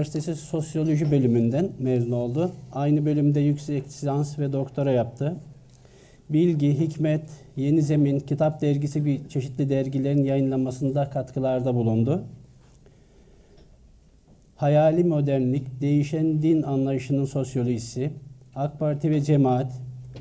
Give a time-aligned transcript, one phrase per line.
[0.00, 2.52] Üniversitesi Sosyoloji bölümünden mezun oldu.
[2.72, 5.36] Aynı bölümde yüksek lisans ve doktora yaptı.
[6.30, 7.22] Bilgi, Hikmet,
[7.56, 12.22] Yeni Zemin, Kitap Dergisi gibi çeşitli dergilerin yayınlanmasında katkılarda bulundu.
[14.56, 18.10] Hayali Modernlik, Değişen Din Anlayışının Sosyolojisi,
[18.54, 19.72] AK Parti ve Cemaat,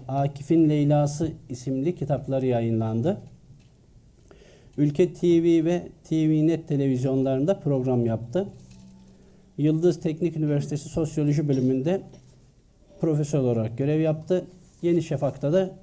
[0.07, 3.17] Akif'in Leyla'sı isimli kitapları yayınlandı.
[4.77, 8.47] Ülke TV ve TVNet televizyonlarında program yaptı.
[9.57, 12.01] Yıldız Teknik Üniversitesi Sosyoloji bölümünde
[13.01, 14.45] profesör olarak görev yaptı.
[14.81, 15.75] Yeni Şafak'ta da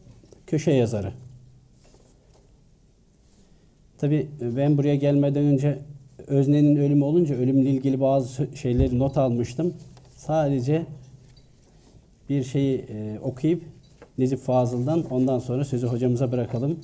[0.46, 1.12] köşe yazarı.
[3.98, 5.78] Tabii ben buraya gelmeden önce
[6.26, 9.74] Özne'nin ölümü olunca ölümle ilgili bazı şeyleri not almıştım.
[10.16, 10.86] Sadece
[12.28, 13.62] bir şeyi e, okuyup
[14.18, 16.80] Necip Fazıl'dan ondan sonra sözü hocamıza bırakalım.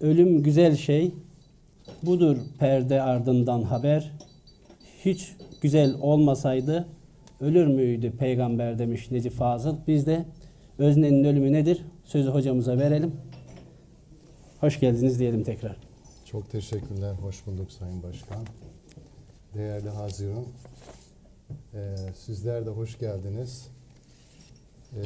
[0.00, 1.10] Ölüm güzel şey,
[2.02, 4.12] budur perde ardından haber.
[5.04, 5.32] Hiç
[5.62, 6.86] güzel olmasaydı
[7.40, 9.76] ölür müydü peygamber demiş Necip Fazıl.
[9.86, 10.24] Biz de
[10.78, 11.84] öznenin ölümü nedir?
[12.04, 13.12] Sözü hocamıza verelim.
[14.60, 15.76] Hoş geldiniz diyelim tekrar.
[16.24, 17.14] Çok teşekkürler.
[17.14, 18.46] Hoş bulduk Sayın Başkan.
[19.54, 20.44] Değerli Haziran,
[21.74, 23.68] e, sizler de hoş geldiniz.
[24.92, 25.02] E,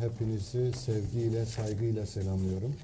[0.00, 2.76] hepinizi sevgiyle, saygıyla selamlıyorum.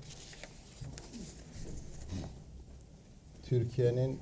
[3.43, 4.19] Türkiye'nin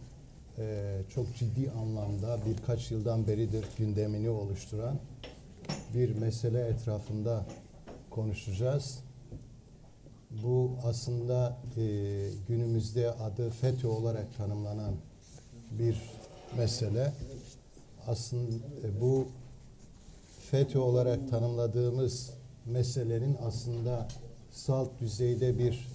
[1.14, 4.96] çok ciddi anlamda birkaç yıldan beridir gündemini oluşturan
[5.94, 7.46] bir mesele etrafında
[8.10, 8.98] konuşacağız.
[10.42, 11.82] Bu aslında e,
[12.48, 14.94] günümüzde adı FETÖ olarak tanımlanan
[15.70, 16.02] bir
[16.56, 17.12] mesele.
[18.06, 19.28] Aslında e, bu
[20.50, 22.30] FETÖ olarak tanımladığımız
[22.66, 24.08] meselenin aslında
[24.52, 25.88] salt düzeyde bir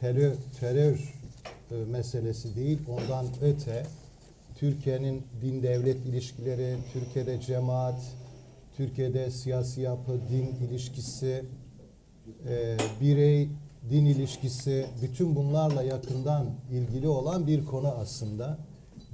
[0.00, 1.25] terör, terör e,
[1.74, 2.78] meselesi değil.
[2.88, 3.86] Ondan öte
[4.58, 8.00] Türkiye'nin din devlet ilişkileri, Türkiye'de cemaat,
[8.76, 11.44] Türkiye'de siyasi yapı, din ilişkisi,
[12.48, 13.48] e, birey
[13.90, 18.58] din ilişkisi bütün bunlarla yakından ilgili olan bir konu aslında.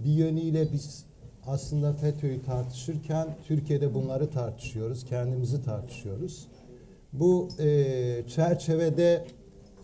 [0.05, 1.05] Bir yönüyle biz
[1.47, 6.47] aslında FETÖ'yü tartışırken Türkiye'de bunları tartışıyoruz, kendimizi tartışıyoruz.
[7.13, 9.25] Bu e, çerçevede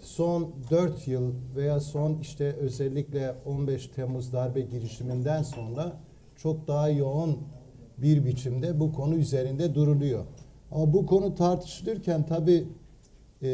[0.01, 5.93] son 4 yıl veya son işte özellikle 15 Temmuz darbe girişiminden sonra
[6.37, 7.39] çok daha yoğun
[7.99, 10.25] bir biçimde bu konu üzerinde duruluyor.
[10.73, 12.65] Ama bu konu tartışılırken tabii
[13.43, 13.47] e,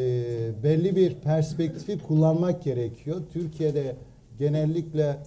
[0.63, 3.21] belli bir perspektifi kullanmak gerekiyor.
[3.33, 3.95] Türkiye'de
[4.39, 5.17] genellikle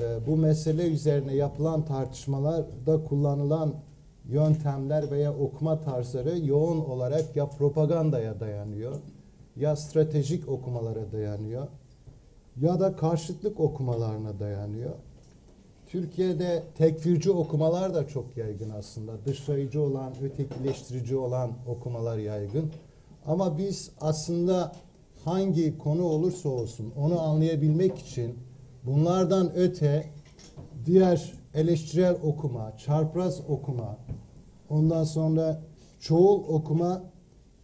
[0.00, 3.74] e, bu mesele üzerine yapılan tartışmalarda kullanılan
[4.28, 8.96] yöntemler veya okuma tarzları yoğun olarak ya propagandaya dayanıyor,
[9.56, 11.66] ya stratejik okumalara dayanıyor,
[12.60, 14.92] ya da karşıtlık okumalarına dayanıyor.
[15.86, 19.12] Türkiye'de tekfirci okumalar da çok yaygın aslında.
[19.26, 22.70] Dışlayıcı olan, ötekileştirici olan okumalar yaygın.
[23.26, 24.72] Ama biz aslında
[25.24, 28.34] hangi konu olursa olsun onu anlayabilmek için
[28.84, 30.06] bunlardan öte
[30.86, 33.96] diğer eleştirel okuma, çarpraz okuma,
[34.70, 35.60] ondan sonra
[36.00, 37.02] çoğul okuma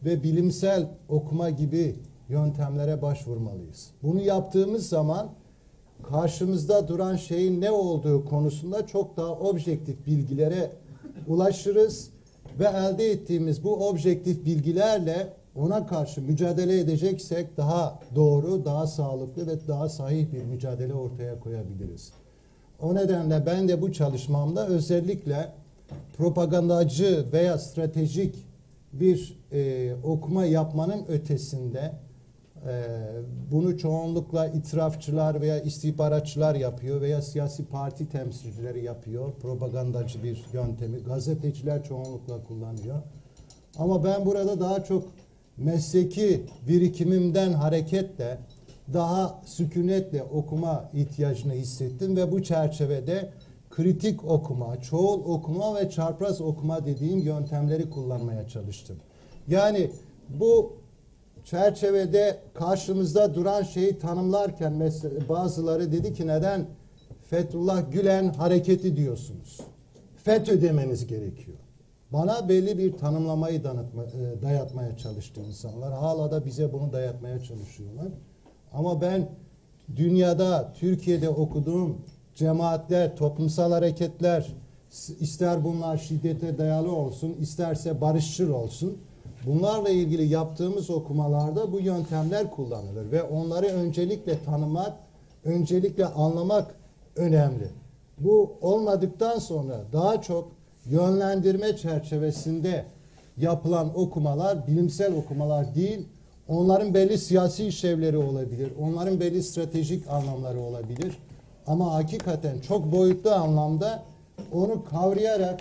[0.05, 1.97] ve bilimsel okuma gibi
[2.28, 3.91] yöntemlere başvurmalıyız.
[4.03, 5.31] Bunu yaptığımız zaman
[6.03, 10.71] karşımızda duran şeyin ne olduğu konusunda çok daha objektif bilgilere
[11.27, 12.10] ulaşırız
[12.59, 19.69] ve elde ettiğimiz bu objektif bilgilerle ona karşı mücadele edeceksek daha doğru, daha sağlıklı ve
[19.69, 22.12] daha sahih bir mücadele ortaya koyabiliriz.
[22.83, 25.53] O nedenle ben de bu çalışmamda özellikle
[26.19, 28.34] propagandacı veya stratejik
[28.93, 31.93] bir e, okuma yapmanın ötesinde
[32.66, 32.72] e,
[33.53, 39.33] bunu çoğunlukla itirafçılar veya istihbaratçılar yapıyor veya siyasi parti temsilcileri yapıyor.
[39.43, 40.99] Propagandacı bir yöntemi.
[40.99, 42.97] Gazeteciler çoğunlukla kullanıyor.
[43.78, 45.09] Ama ben burada daha çok
[45.56, 48.39] mesleki birikimimden hareketle
[48.93, 53.31] daha sükunetle okuma ihtiyacını hissettim ve bu çerçevede
[53.71, 58.97] kritik okuma, çoğul okuma ve çarpraz okuma dediğim yöntemleri kullanmaya çalıştım.
[59.51, 59.91] Yani
[60.29, 60.73] bu
[61.45, 66.67] çerçevede karşımızda duran şeyi tanımlarken mesela bazıları dedi ki neden
[67.31, 69.61] Fethullah Gülen hareketi diyorsunuz?
[70.17, 71.57] FETÖ demeniz gerekiyor.
[72.13, 75.93] Bana belli bir tanımlamayı danıtma, e, dayatmaya çalıştı insanlar.
[75.93, 78.09] Hala da bize bunu dayatmaya çalışıyorlar.
[78.73, 79.29] Ama ben
[79.97, 81.97] dünyada, Türkiye'de okuduğum
[82.35, 84.53] cemaatler, toplumsal hareketler,
[85.21, 88.99] ister bunlar şiddete dayalı olsun, isterse barışçıl olsun.
[89.47, 94.92] Bunlarla ilgili yaptığımız okumalarda bu yöntemler kullanılır ve onları öncelikle tanımak,
[95.45, 96.75] öncelikle anlamak
[97.16, 97.69] önemli.
[98.19, 100.48] Bu olmadıktan sonra daha çok
[100.87, 102.84] yönlendirme çerçevesinde
[103.37, 106.09] yapılan okumalar bilimsel okumalar değil,
[106.48, 111.19] onların belli siyasi işlevleri olabilir, onların belli stratejik anlamları olabilir.
[111.66, 114.03] Ama hakikaten çok boyutlu anlamda
[114.53, 115.60] onu kavrayarak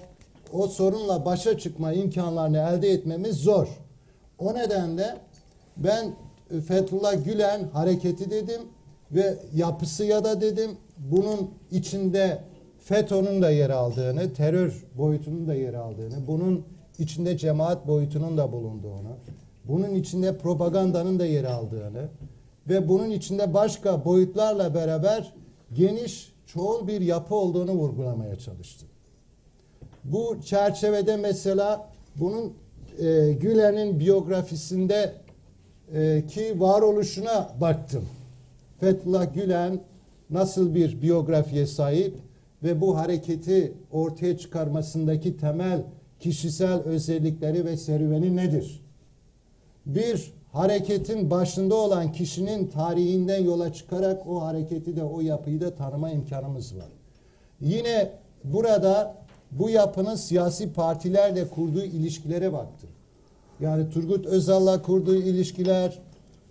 [0.54, 3.68] o sorunla başa çıkma imkanlarını elde etmemiz zor.
[4.40, 5.18] O nedenle
[5.78, 6.16] ben
[6.68, 8.62] Fethullah Gülen hareketi dedim
[9.12, 12.40] ve yapısı ya da dedim bunun içinde
[12.80, 16.66] FETÖ'nün de yer aldığını, terör boyutunun da yer aldığını, bunun
[17.00, 19.18] içinde cemaat boyutunun da bulunduğunu,
[19.66, 22.10] bunun içinde propagandanın da yer aldığını
[22.70, 25.34] ve bunun içinde başka boyutlarla beraber
[25.74, 28.89] geniş, çoğul bir yapı olduğunu vurgulamaya çalıştım.
[30.04, 32.54] Bu çerçevede mesela bunun
[33.00, 35.14] e, Gülen'in biyografisinde
[35.94, 38.06] e, ki varoluşuna baktım.
[38.80, 39.80] Fethullah Gülen
[40.30, 42.16] nasıl bir biyografiye sahip
[42.64, 45.82] ve bu hareketi ortaya çıkarmasındaki temel
[46.20, 48.82] kişisel özellikleri ve serüveni nedir?
[49.86, 56.10] Bir hareketin başında olan kişinin tarihinden yola çıkarak o hareketi de o yapıyı da tanıma
[56.10, 56.90] imkanımız var.
[57.62, 58.12] Yine
[58.44, 59.19] burada
[59.52, 62.90] bu yapının siyasi partilerle kurduğu ilişkilere baktım.
[63.60, 66.00] Yani Turgut Özal'la kurduğu ilişkiler,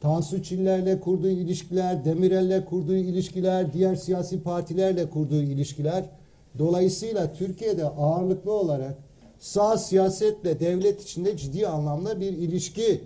[0.00, 6.04] Tansu Çiller'le kurduğu ilişkiler, Demirel'le kurduğu ilişkiler, diğer siyasi partilerle kurduğu ilişkiler.
[6.58, 8.98] Dolayısıyla Türkiye'de ağırlıklı olarak
[9.38, 13.00] sağ siyasetle devlet içinde ciddi anlamda bir ilişki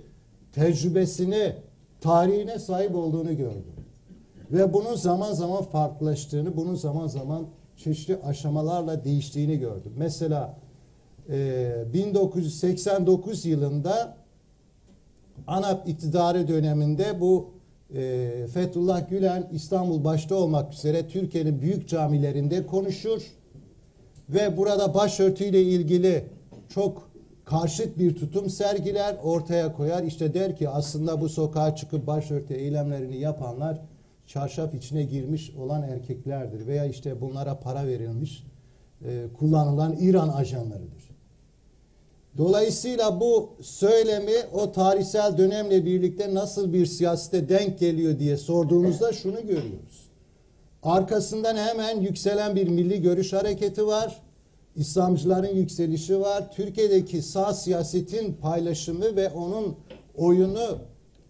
[0.52, 1.52] tecrübesini,
[2.00, 3.64] tarihine sahip olduğunu gördüm.
[4.50, 7.46] Ve bunun zaman zaman farklılaştığını, bunun zaman zaman
[7.76, 9.92] çeşitli aşamalarla değiştiğini gördüm.
[9.96, 10.56] Mesela
[11.30, 14.16] e, 1989 yılında
[15.46, 17.50] ANAP iktidarı döneminde bu
[17.94, 23.22] e, Fethullah Gülen İstanbul başta olmak üzere Türkiye'nin büyük camilerinde konuşur
[24.28, 26.24] ve burada başörtüyle ilgili
[26.69, 27.10] çok
[27.44, 30.02] karşıt bir tutum sergiler, ortaya koyar.
[30.02, 33.80] İşte der ki aslında bu sokağa çıkıp başörtü eylemlerini yapanlar
[34.26, 38.44] çarşaf içine girmiş olan erkeklerdir veya işte bunlara para verilmiş
[39.04, 41.12] e, kullanılan İran ajanlarıdır.
[42.36, 49.40] Dolayısıyla bu söylemi o tarihsel dönemle birlikte nasıl bir siyasete denk geliyor diye sorduğumuzda şunu
[49.40, 50.08] görüyoruz.
[50.82, 54.22] Arkasından hemen yükselen bir milli görüş hareketi var.
[54.76, 56.52] İslamcıların yükselişi var.
[56.52, 59.76] Türkiye'deki sağ siyasetin paylaşımı ve onun
[60.16, 60.78] oyunu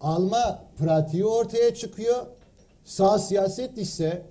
[0.01, 2.25] alma pratiği ortaya çıkıyor.
[2.85, 4.25] Sağ siyaset ise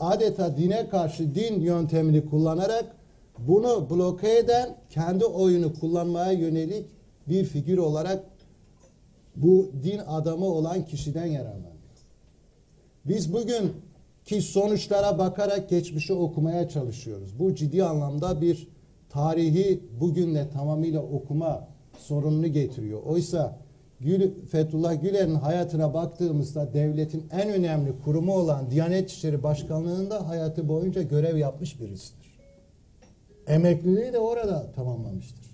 [0.00, 2.96] adeta dine karşı din yöntemini kullanarak
[3.38, 6.86] bunu bloke eden kendi oyunu kullanmaya yönelik
[7.28, 8.24] bir figür olarak
[9.36, 11.72] bu din adamı olan kişiden yararlanıyor.
[13.04, 13.72] Biz bugün
[14.24, 17.38] ki sonuçlara bakarak geçmişi okumaya çalışıyoruz.
[17.38, 18.68] Bu ciddi anlamda bir
[19.10, 23.02] tarihi bugünle tamamıyla okuma sorununu getiriyor.
[23.02, 23.58] Oysa
[24.02, 31.02] Gül, Fethullah Gülen'in hayatına baktığımızda devletin en önemli kurumu olan Diyanet İşleri Başkanlığı'nda hayatı boyunca
[31.02, 32.38] görev yapmış birisidir.
[33.46, 35.46] Emekliliği de orada tamamlamıştır.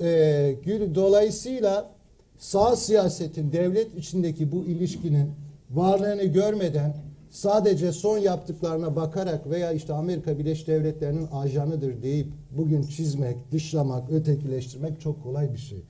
[0.00, 1.90] Ee, Gül, dolayısıyla
[2.38, 5.30] sağ siyasetin devlet içindeki bu ilişkinin
[5.70, 6.94] varlığını görmeden
[7.30, 15.00] sadece son yaptıklarına bakarak veya işte Amerika Birleşik Devletleri'nin ajanıdır deyip bugün çizmek, dışlamak, ötekileştirmek
[15.00, 15.82] çok kolay bir şey.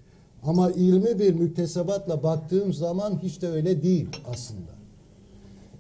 [0.42, 4.70] Ama ilmi bir müktesebatla baktığım zaman hiç de öyle değil aslında.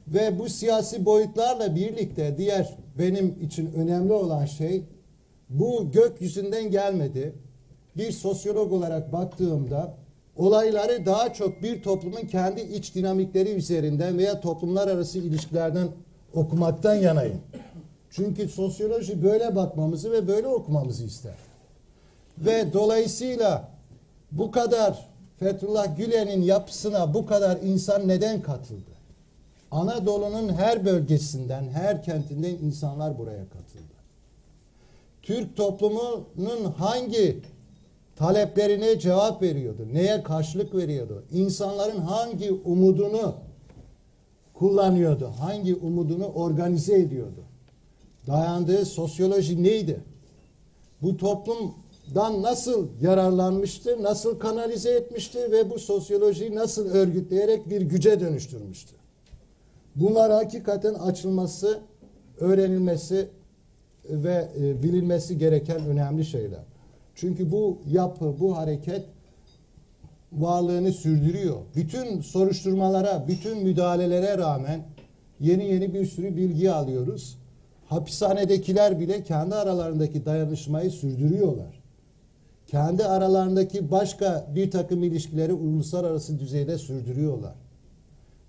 [0.08, 4.82] Ve bu siyasi boyutlarla birlikte diğer benim için önemli olan şey
[5.48, 7.34] bu gökyüzünden gelmedi.
[7.96, 9.94] Bir sosyolog olarak baktığımda
[10.36, 15.88] olayları daha çok bir toplumun kendi iç dinamikleri üzerinden veya toplumlar arası ilişkilerden
[16.34, 17.40] okumaktan yanayım.
[18.10, 21.34] Çünkü sosyoloji böyle bakmamızı ve böyle okumamızı ister.
[22.38, 23.68] Ve dolayısıyla
[24.32, 25.08] bu kadar
[25.38, 28.90] Fethullah Gülen'in yapısına bu kadar insan neden katıldı?
[29.70, 33.94] Anadolu'nun her bölgesinden, her kentinden insanlar buraya katıldı.
[35.22, 37.40] Türk toplumunun hangi
[38.16, 39.86] taleplerine cevap veriyordu?
[39.92, 41.24] Neye karşılık veriyordu?
[41.32, 43.34] İnsanların hangi umudunu
[44.54, 45.32] kullanıyordu?
[45.38, 47.44] Hangi umudunu organize ediyordu?
[48.26, 50.00] Dayandığı sosyoloji neydi?
[51.02, 51.16] Bu
[52.14, 54.02] toplumdan nasıl yararlanmıştı?
[54.02, 55.38] Nasıl kanalize etmişti?
[55.52, 58.94] Ve bu sosyolojiyi nasıl örgütleyerek bir güce dönüştürmüştü?
[59.96, 61.80] Bunlar hakikaten açılması,
[62.38, 63.28] öğrenilmesi
[64.04, 66.64] ve e, bilinmesi gereken önemli şeyler.
[67.14, 69.04] Çünkü bu yapı, bu hareket
[70.32, 71.56] varlığını sürdürüyor.
[71.76, 74.80] Bütün soruşturmalara, bütün müdahalelere rağmen
[75.40, 77.38] yeni yeni bir sürü bilgi alıyoruz.
[77.88, 81.79] Hapishanedekiler bile kendi aralarındaki dayanışmayı sürdürüyorlar.
[82.70, 87.54] Kendi aralarındaki başka bir takım ilişkileri uluslararası düzeyde sürdürüyorlar.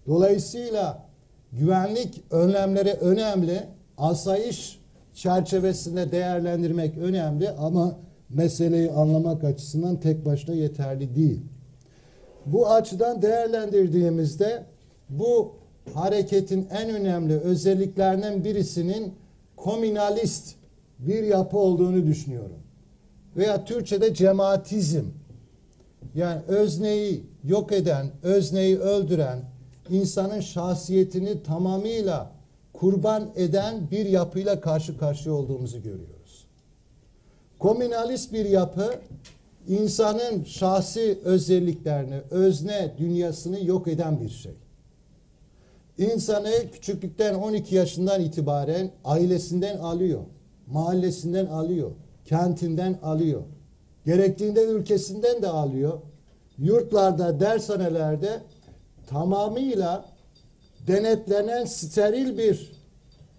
[0.07, 1.03] Dolayısıyla
[1.51, 3.63] güvenlik önlemleri önemli.
[3.97, 4.79] Asayiş
[5.13, 7.97] çerçevesinde değerlendirmek önemli ama
[8.29, 11.41] meseleyi anlamak açısından tek başına yeterli değil.
[12.45, 14.63] Bu açıdan değerlendirdiğimizde
[15.09, 15.55] bu
[15.93, 19.13] hareketin en önemli özelliklerinden birisinin
[19.55, 20.55] komünalist
[20.99, 22.61] bir yapı olduğunu düşünüyorum.
[23.37, 25.05] Veya Türkçe'de cemaatizm.
[26.15, 29.39] Yani özneyi yok eden, özneyi öldüren,
[29.89, 32.31] insanın şahsiyetini tamamıyla
[32.73, 36.45] kurban eden bir yapıyla karşı karşıya olduğumuzu görüyoruz.
[37.59, 38.95] Komünalist bir yapı
[39.67, 44.53] insanın şahsi özelliklerini, özne dünyasını yok eden bir şey.
[45.97, 50.21] İnsanı küçüklükten 12 yaşından itibaren ailesinden alıyor,
[50.67, 51.91] mahallesinden alıyor,
[52.25, 53.41] kentinden alıyor.
[54.05, 55.99] Gerektiğinde ülkesinden de alıyor.
[56.57, 58.41] Yurtlarda, dershanelerde
[59.07, 60.05] tamamıyla
[60.87, 62.71] denetlenen steril bir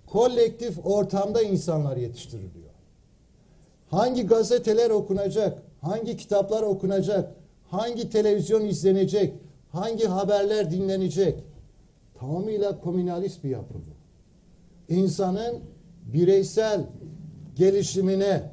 [0.06, 2.70] kolektif ortamda insanlar yetiştiriliyor.
[3.90, 7.34] Hangi gazeteler okunacak, hangi kitaplar okunacak,
[7.70, 9.34] hangi televizyon izlenecek,
[9.70, 11.38] hangi haberler dinlenecek?
[12.14, 14.94] Tamamıyla komünalist bir yapı bu.
[14.94, 15.60] İnsanın
[16.04, 16.86] bireysel
[17.56, 18.51] gelişimine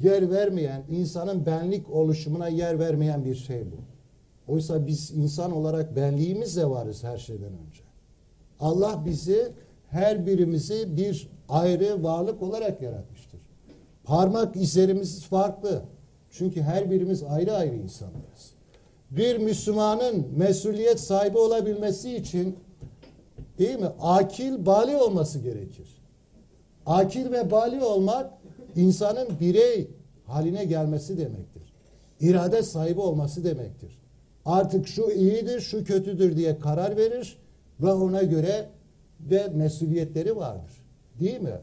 [0.00, 3.76] yer vermeyen, insanın benlik oluşumuna yer vermeyen bir şey bu.
[4.52, 7.82] Oysa biz insan olarak benliğimizle varız her şeyden önce.
[8.60, 9.52] Allah bizi
[9.90, 13.40] her birimizi bir ayrı varlık olarak yaratmıştır.
[14.04, 15.82] Parmak izlerimiz farklı.
[16.30, 18.50] Çünkü her birimiz ayrı ayrı insanlarız.
[19.10, 22.56] Bir Müslümanın mesuliyet sahibi olabilmesi için
[23.58, 23.88] değil mi?
[24.00, 25.88] Akil, bali olması gerekir.
[26.86, 28.30] Akil ve bali olmak
[28.76, 29.90] insanın birey
[30.24, 31.72] haline gelmesi demektir.
[32.20, 33.98] İrade sahibi olması demektir.
[34.44, 37.38] Artık şu iyidir, şu kötüdür diye karar verir
[37.80, 38.68] ve ona göre
[39.20, 40.72] de mesuliyetleri vardır.
[41.20, 41.58] Değil mi?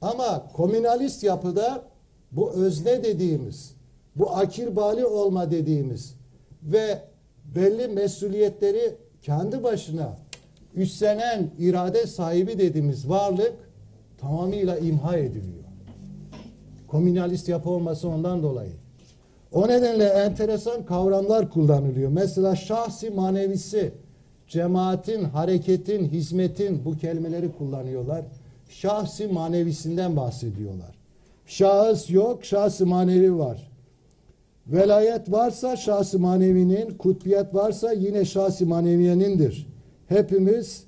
[0.00, 1.84] Ama komünalist yapıda
[2.32, 3.74] bu özne dediğimiz,
[4.16, 6.14] bu akil bali olma dediğimiz
[6.62, 6.98] ve
[7.54, 10.16] belli mesuliyetleri kendi başına
[10.74, 13.52] üstlenen irade sahibi dediğimiz varlık
[14.18, 15.63] tamamıyla imha ediliyor.
[16.94, 18.72] Komünalist yapı olması ondan dolayı.
[19.52, 22.10] O nedenle enteresan kavramlar kullanılıyor.
[22.10, 23.92] Mesela şahsi manevisi,
[24.48, 28.24] cemaatin, hareketin, hizmetin bu kelimeleri kullanıyorlar.
[28.68, 30.94] Şahsi manevisinden bahsediyorlar.
[31.46, 33.70] Şahıs yok, şahsi manevi var.
[34.66, 39.66] Velayet varsa şahsi manevinin, kutbiyet varsa yine şahsi maneviyenindir.
[40.08, 40.84] Hepimiz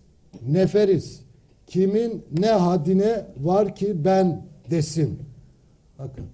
[0.49, 1.21] neferiz.
[1.67, 5.25] Kimin ne haddine var ki ben desin.
[5.99, 6.26] Bakın.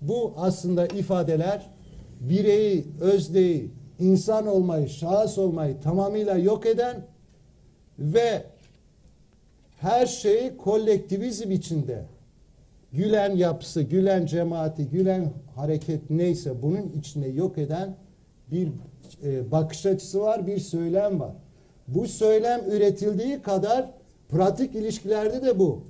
[0.00, 1.70] Bu aslında ifadeler
[2.20, 7.06] bireyi, özneyi, insan olmayı, şahıs olmayı tamamıyla yok eden
[7.98, 8.42] ve
[9.80, 12.04] her şeyi kolektivizm içinde
[12.92, 17.96] Gülen yapısı, Gülen cemaati, Gülen hareket neyse bunun içinde yok eden
[18.50, 18.68] bir
[19.24, 21.32] e, bakış açısı var, bir söylem var.
[21.88, 23.90] Bu söylem üretildiği kadar
[24.28, 25.82] pratik ilişkilerde de bu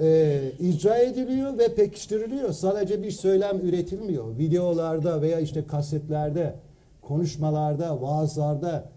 [0.00, 2.52] e, icra ediliyor ve pekiştiriliyor.
[2.52, 4.38] Sadece bir söylem üretilmiyor.
[4.38, 6.54] Videolarda veya işte kasetlerde,
[7.02, 8.90] konuşmalarda, vaazlarda,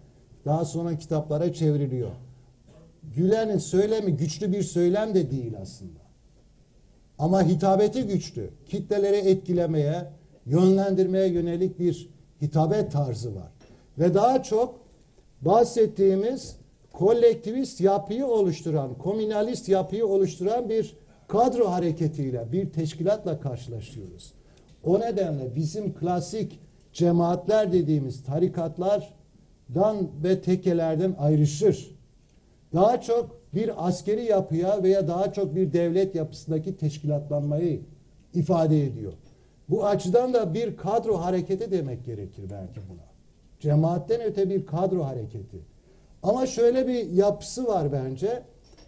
[0.44, 2.10] daha sonra kitaplara çevriliyor.
[3.16, 6.00] Gülen'in söylemi güçlü bir söylem de değil aslında.
[7.18, 8.50] Ama hitabeti güçlü.
[8.66, 10.04] Kitleleri etkilemeye,
[10.46, 12.10] yönlendirmeye yönelik bir
[12.42, 13.52] hitabet tarzı var.
[13.98, 14.80] Ve daha çok
[15.40, 16.56] bahsettiğimiz
[16.92, 20.96] kolektivist yapıyı oluşturan, komünalist yapıyı oluşturan bir
[21.28, 24.32] kadro hareketiyle, bir teşkilatla karşılaşıyoruz.
[24.84, 26.58] O nedenle bizim klasik
[26.92, 31.96] cemaatler dediğimiz tarikatlardan ve tekelerden ayrışır.
[32.74, 37.80] Daha çok bir askeri yapıya veya daha çok bir devlet yapısındaki teşkilatlanmayı
[38.34, 39.12] ifade ediyor.
[39.68, 43.02] Bu açıdan da bir kadro hareketi demek gerekir belki buna.
[43.60, 45.71] Cemaatten öte bir kadro hareketi.
[46.22, 48.42] Ama şöyle bir yapısı var bence.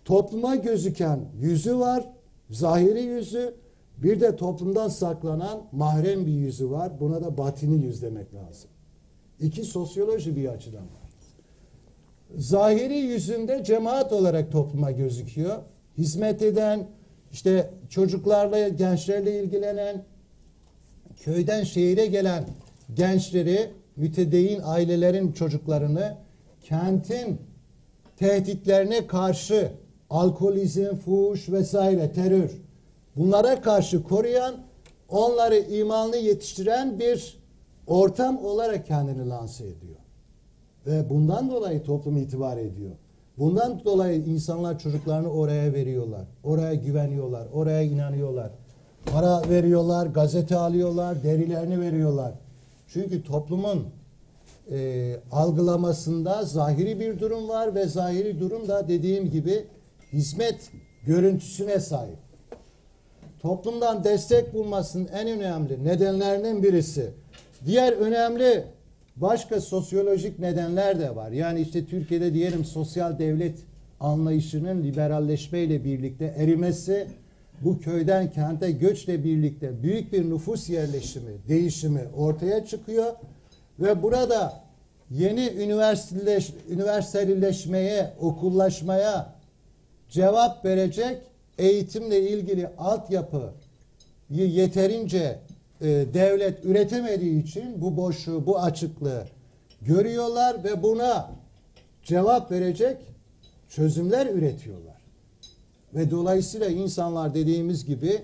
[0.05, 2.09] Topluma gözüken yüzü var,
[2.51, 3.55] zahiri yüzü.
[3.99, 7.01] Bir de toplumdan saklanan mahrem bir yüzü var.
[7.01, 8.71] Buna da batini yüz demek lazım.
[9.41, 11.05] İki sosyoloji bir açıdan var.
[12.37, 15.57] Zahiri yüzünde cemaat olarak topluma gözüküyor.
[15.99, 16.87] Hizmet eden,
[17.33, 20.05] işte çocuklarla, gençlerle ilgilenen,
[21.17, 22.45] köyden şehire gelen
[22.95, 26.17] gençleri, mütedeyyin ailelerin çocuklarını
[26.65, 27.41] kentin
[28.17, 29.73] tehditlerine karşı
[30.11, 32.51] alkolizm, fuhuş vesaire terör
[33.17, 34.55] bunlara karşı koruyan
[35.09, 37.39] onları imanlı yetiştiren bir
[37.87, 39.97] ortam olarak kendini lanse ediyor.
[40.87, 42.93] Ve bundan dolayı toplum itibar ediyor.
[43.39, 46.25] Bundan dolayı insanlar çocuklarını oraya veriyorlar.
[46.45, 47.47] Oraya güveniyorlar.
[47.53, 48.51] Oraya inanıyorlar.
[49.07, 52.33] Para veriyorlar, gazete alıyorlar, derilerini veriyorlar.
[52.89, 53.87] Çünkü toplumun
[54.71, 59.65] e, algılamasında zahiri bir durum var ve zahiri durum da dediğim gibi
[60.13, 60.71] hizmet
[61.07, 62.19] görüntüsüne sahip.
[63.43, 67.11] Toplumdan destek bulmasının en önemli nedenlerinin birisi.
[67.67, 68.65] Diğer önemli
[69.17, 71.31] başka sosyolojik nedenler de var.
[71.31, 73.59] Yani işte Türkiye'de diyelim sosyal devlet
[74.01, 77.07] anlayışının liberalleşmeyle birlikte erimesi,
[77.61, 83.13] bu köyden kente göçle birlikte büyük bir nüfus yerleşimi, değişimi ortaya çıkıyor
[83.79, 84.65] ve burada
[85.11, 89.35] yeni üniversiteleş, üniversiteleşmeye, okullaşmaya
[90.11, 91.23] cevap verecek
[91.59, 93.53] eğitimle ilgili altyapı
[94.31, 95.39] yeterince
[95.81, 99.25] e, devlet üretemediği için bu boşluğu, bu açıklığı
[99.83, 101.31] görüyorlar ve buna
[102.03, 102.97] cevap verecek
[103.69, 104.95] çözümler üretiyorlar.
[105.95, 108.23] Ve dolayısıyla insanlar dediğimiz gibi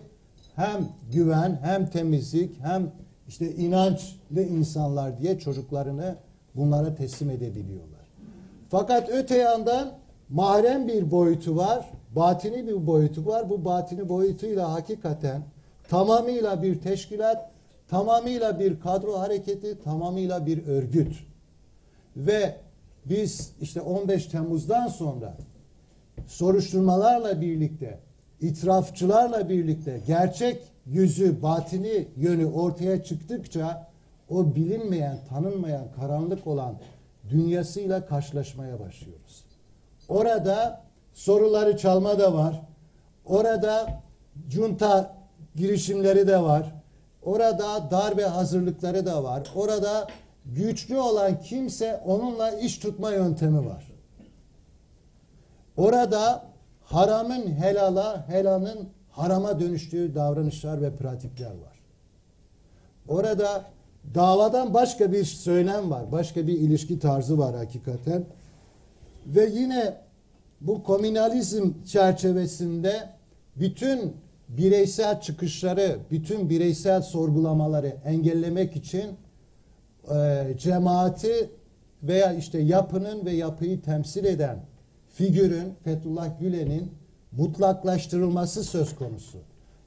[0.57, 2.92] hem güven, hem temizlik, hem
[3.30, 6.16] işte inançlı insanlar diye çocuklarını
[6.54, 8.00] bunlara teslim edebiliyorlar.
[8.68, 9.92] Fakat öte yandan
[10.28, 13.50] mahrem bir boyutu var, batini bir boyutu var.
[13.50, 15.42] Bu batini boyutuyla hakikaten
[15.88, 17.50] tamamıyla bir teşkilat,
[17.88, 21.14] tamamıyla bir kadro hareketi, tamamıyla bir örgüt.
[22.16, 22.56] Ve
[23.04, 25.37] biz işte 15 Temmuz'dan sonra
[26.26, 27.99] soruşturmalarla birlikte,
[28.40, 33.90] itirafçılarla birlikte gerçek yüzü, batini yönü ortaya çıktıkça
[34.30, 36.75] o bilinmeyen, tanınmayan, karanlık olan
[37.30, 39.44] dünyasıyla karşılaşmaya başlıyoruz.
[40.09, 40.82] Orada
[41.12, 42.62] soruları çalma da var.
[43.25, 44.02] Orada
[44.49, 45.16] junta
[45.56, 46.75] girişimleri de var.
[47.23, 49.50] Orada darbe hazırlıkları da var.
[49.54, 50.06] Orada
[50.47, 53.93] güçlü olan kimse onunla iş tutma yöntemi var.
[55.76, 56.45] Orada
[56.84, 61.80] haramın helala, helalın harama dönüştüğü davranışlar ve pratikler var.
[63.08, 63.64] Orada
[64.14, 66.12] davadan başka bir söylem var.
[66.12, 68.25] Başka bir ilişki tarzı var hakikaten.
[69.26, 69.96] Ve yine
[70.60, 73.08] bu komünalizm çerçevesinde
[73.56, 74.16] bütün
[74.49, 79.16] bireysel çıkışları, bütün bireysel sorgulamaları engellemek için
[80.14, 81.50] e, cemaati
[82.02, 84.58] veya işte yapının ve yapıyı temsil eden
[85.14, 86.92] figürün Fethullah Gülen'in
[87.32, 89.38] mutlaklaştırılması söz konusu.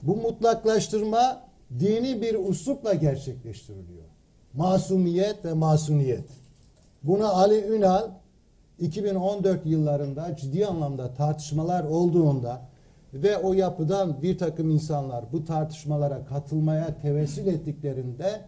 [0.02, 1.42] Bu mutlaklaştırma
[1.80, 4.04] dini bir uslupla gerçekleştiriliyor.
[4.54, 6.30] Masumiyet ve masuniyet.
[7.04, 8.10] Buna Ali Ünal
[8.80, 12.62] 2014 yıllarında ciddi anlamda tartışmalar olduğunda
[13.14, 18.42] ve o yapıdan bir takım insanlar bu tartışmalara katılmaya tevessül ettiklerinde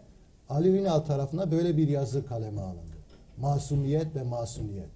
[0.49, 2.95] Ali Ünal tarafına böyle bir yazı kaleme alındı.
[3.37, 4.94] Masumiyet ve masuniyet.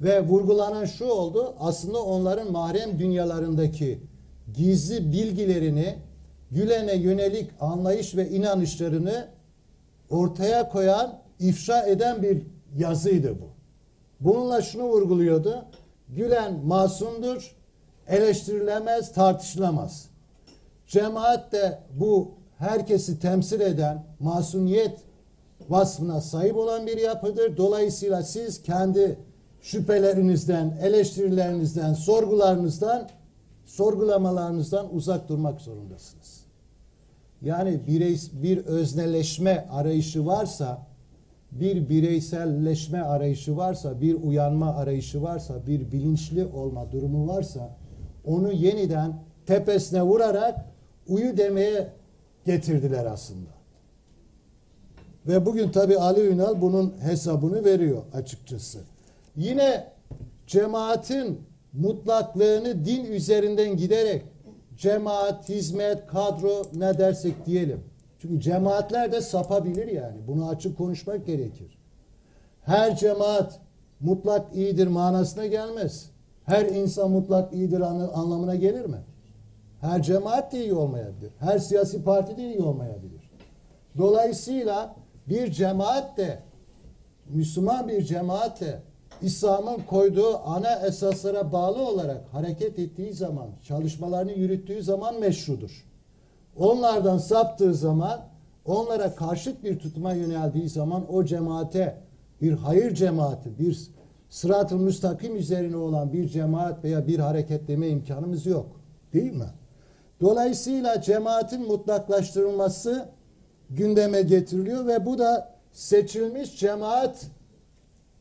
[0.00, 1.54] Ve vurgulanan şu oldu.
[1.60, 4.00] Aslında onların mahrem dünyalarındaki
[4.54, 5.94] gizli bilgilerini
[6.50, 9.28] Gülen'e yönelik anlayış ve inanışlarını
[10.10, 12.42] ortaya koyan, ifşa eden bir
[12.76, 13.48] yazıydı bu.
[14.20, 15.64] Bununla şunu vurguluyordu.
[16.08, 17.56] Gülen masumdur,
[18.08, 20.08] eleştirilemez, tartışılamaz.
[20.86, 24.98] Cemaat de bu herkesi temsil eden masumiyet
[25.68, 27.56] vasfına sahip olan bir yapıdır.
[27.56, 29.18] Dolayısıyla siz kendi
[29.66, 33.08] şüphelerinizden, eleştirilerinizden, sorgularınızdan,
[33.64, 36.40] sorgulamalarınızdan uzak durmak zorundasınız.
[37.42, 40.86] Yani birey, bir özneleşme arayışı varsa,
[41.52, 47.76] bir bireyselleşme arayışı varsa, bir uyanma arayışı varsa, bir bilinçli olma durumu varsa,
[48.24, 50.64] onu yeniden tepesine vurarak
[51.08, 51.92] uyu demeye
[52.44, 53.50] getirdiler aslında.
[55.26, 58.95] Ve bugün tabi Ali Ünal bunun hesabını veriyor açıkçası.
[59.36, 59.84] Yine
[60.46, 61.40] cemaatin
[61.72, 64.22] mutlaklığını din üzerinden giderek
[64.76, 67.84] cemaat, hizmet, kadro ne dersek diyelim.
[68.18, 70.16] Çünkü cemaatler de sapabilir yani.
[70.26, 71.78] Bunu açık konuşmak gerekir.
[72.62, 73.60] Her cemaat
[74.00, 76.10] mutlak iyidir manasına gelmez.
[76.44, 77.80] Her insan mutlak iyidir
[78.20, 78.98] anlamına gelir mi?
[79.80, 81.30] Her cemaat de iyi olmayabilir.
[81.38, 83.30] Her siyasi parti de iyi olmayabilir.
[83.98, 84.96] Dolayısıyla
[85.28, 86.38] bir cemaat de
[87.28, 88.80] Müslüman bir cemaat de
[89.22, 95.86] İslam'ın koyduğu ana esaslara bağlı olarak hareket ettiği zaman, çalışmalarını yürüttüğü zaman meşrudur.
[96.56, 98.20] Onlardan saptığı zaman,
[98.64, 101.96] onlara karşıt bir tutuma yöneldiği zaman o cemaate
[102.42, 103.90] bir hayır cemaati, bir
[104.28, 108.66] sırat-ı müstakim üzerine olan bir cemaat veya bir hareketleme imkanımız yok.
[109.12, 109.50] Değil mi?
[110.20, 113.08] Dolayısıyla cemaatin mutlaklaştırılması
[113.70, 117.26] gündeme getiriliyor ve bu da seçilmiş cemaat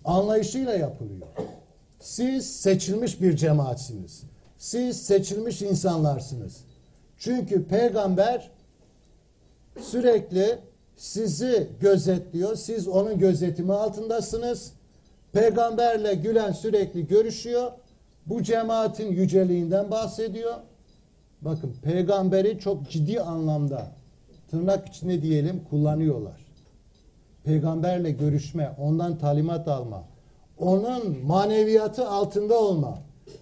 [0.05, 1.27] anlayışıyla yapılıyor.
[1.99, 4.23] Siz seçilmiş bir cemaatsiniz.
[4.57, 6.63] Siz seçilmiş insanlarsınız.
[7.17, 8.51] Çünkü peygamber
[9.81, 10.59] sürekli
[10.95, 12.55] sizi gözetliyor.
[12.55, 14.71] Siz onun gözetimi altındasınız.
[15.33, 17.71] Peygamberle Gülen sürekli görüşüyor.
[18.25, 20.53] Bu cemaatin yüceliğinden bahsediyor.
[21.41, 23.91] Bakın peygamberi çok ciddi anlamda
[24.51, 26.44] tırnak içinde diyelim kullanıyorlar.
[27.45, 30.03] Peygamberle görüşme, ondan talimat alma,
[30.59, 32.99] onun maneviyatı altında olma,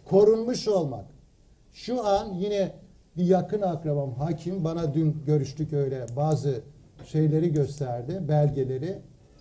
[0.10, 1.06] korunmuş olmak.
[1.74, 2.72] Şu an yine
[3.18, 6.62] bir yakın akrabam hakim bana dün görüştük öyle bazı
[7.06, 9.00] şeyleri gösterdi, belgeleri.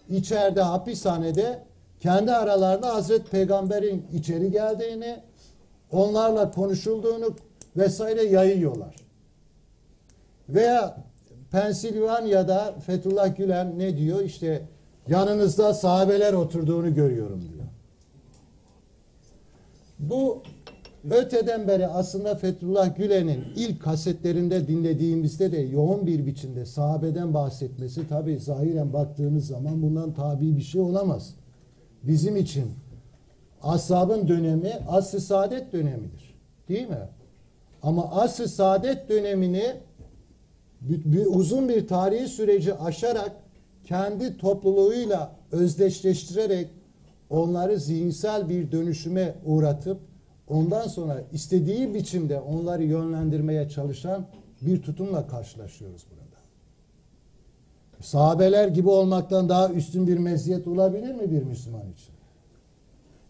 [0.09, 1.63] İçeride hapishanede
[2.01, 5.17] kendi aralarında Hazreti Peygamber'in içeri geldiğini,
[5.93, 7.35] onlarla konuşulduğunu
[7.77, 8.97] vesaire yayıyorlar.
[10.49, 10.97] Veya
[11.53, 14.21] Pensilvanya'da Fethullah Gülen ne diyor?
[14.21, 14.63] İşte
[15.09, 17.65] yanınızda sahabeler oturduğunu görüyorum diyor.
[19.99, 20.43] Bu
[21.11, 28.39] öteden beri aslında Fethullah Gülen'in ilk kasetlerinde dinlediğimizde de yoğun bir biçimde sahabeden bahsetmesi tabi
[28.39, 31.35] zahiren baktığınız zaman bundan tabi bir şey olamaz.
[32.03, 32.71] Bizim için
[33.63, 36.35] ashabın dönemi asr-ı saadet dönemidir.
[36.69, 37.09] Değil mi?
[37.83, 39.77] Ama asr-ı saadet dönemini
[40.89, 43.33] bir, uzun bir tarihi süreci aşarak
[43.85, 46.69] kendi topluluğuyla özdeşleştirerek
[47.31, 49.99] onları zihinsel bir dönüşüme uğratıp
[50.49, 54.27] ondan sonra istediği biçimde onları yönlendirmeye çalışan
[54.63, 56.23] bir tutumla karşılaşıyoruz burada.
[58.03, 62.13] Sahabeler gibi olmaktan daha üstün bir meziyet olabilir mi bir Müslüman için?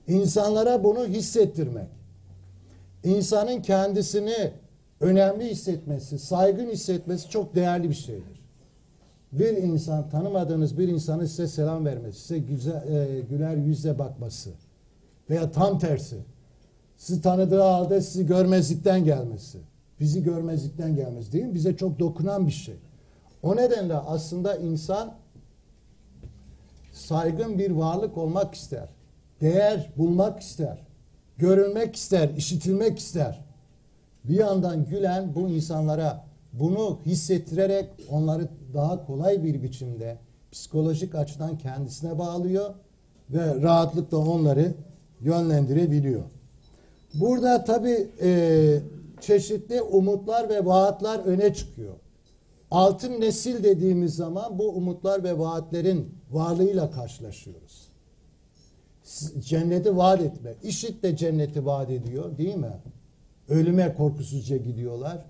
[0.09, 1.89] İnsanlara bunu hissettirmek.
[3.05, 4.53] İnsanın kendisini
[5.03, 8.43] önemli hissetmesi, saygın hissetmesi çok değerli bir şeydir.
[9.33, 14.51] Bir insan, tanımadığınız bir insanın size selam vermesi, size güzel, e, güler yüzle bakması
[15.31, 16.17] veya tam tersi,
[16.97, 19.59] sizi tanıdığı halde sizi görmezlikten gelmesi,
[20.01, 21.55] bizi görmezlikten gelmesi değil mi?
[21.55, 22.75] Bize çok dokunan bir şey.
[23.43, 25.15] O nedenle aslında insan
[26.93, 28.89] saygın bir varlık olmak ister.
[29.41, 30.79] Değer bulmak ister.
[31.39, 33.52] Görülmek ister, işitilmek ister.
[34.25, 40.19] Bir yandan Gülen bu insanlara bunu hissettirerek onları daha kolay bir biçimde
[40.53, 42.75] psikolojik açıdan kendisine bağlıyor
[43.31, 44.75] ve rahatlıkla onları
[45.21, 46.23] yönlendirebiliyor.
[47.15, 48.81] Burada tabi e,
[49.21, 51.95] çeşitli umutlar ve vaatler öne çıkıyor.
[52.71, 57.89] Altın nesil dediğimiz zaman bu umutlar ve vaatlerin varlığıyla karşılaşıyoruz.
[59.41, 60.55] Cenneti vaat etme.
[60.63, 62.73] İşit de cenneti vaat ediyor değil mi?
[63.49, 65.25] Ölüme korkusuzca gidiyorlar.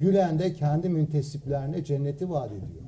[0.00, 2.84] Gülen de kendi müntesiplerine cenneti vaat ediyor.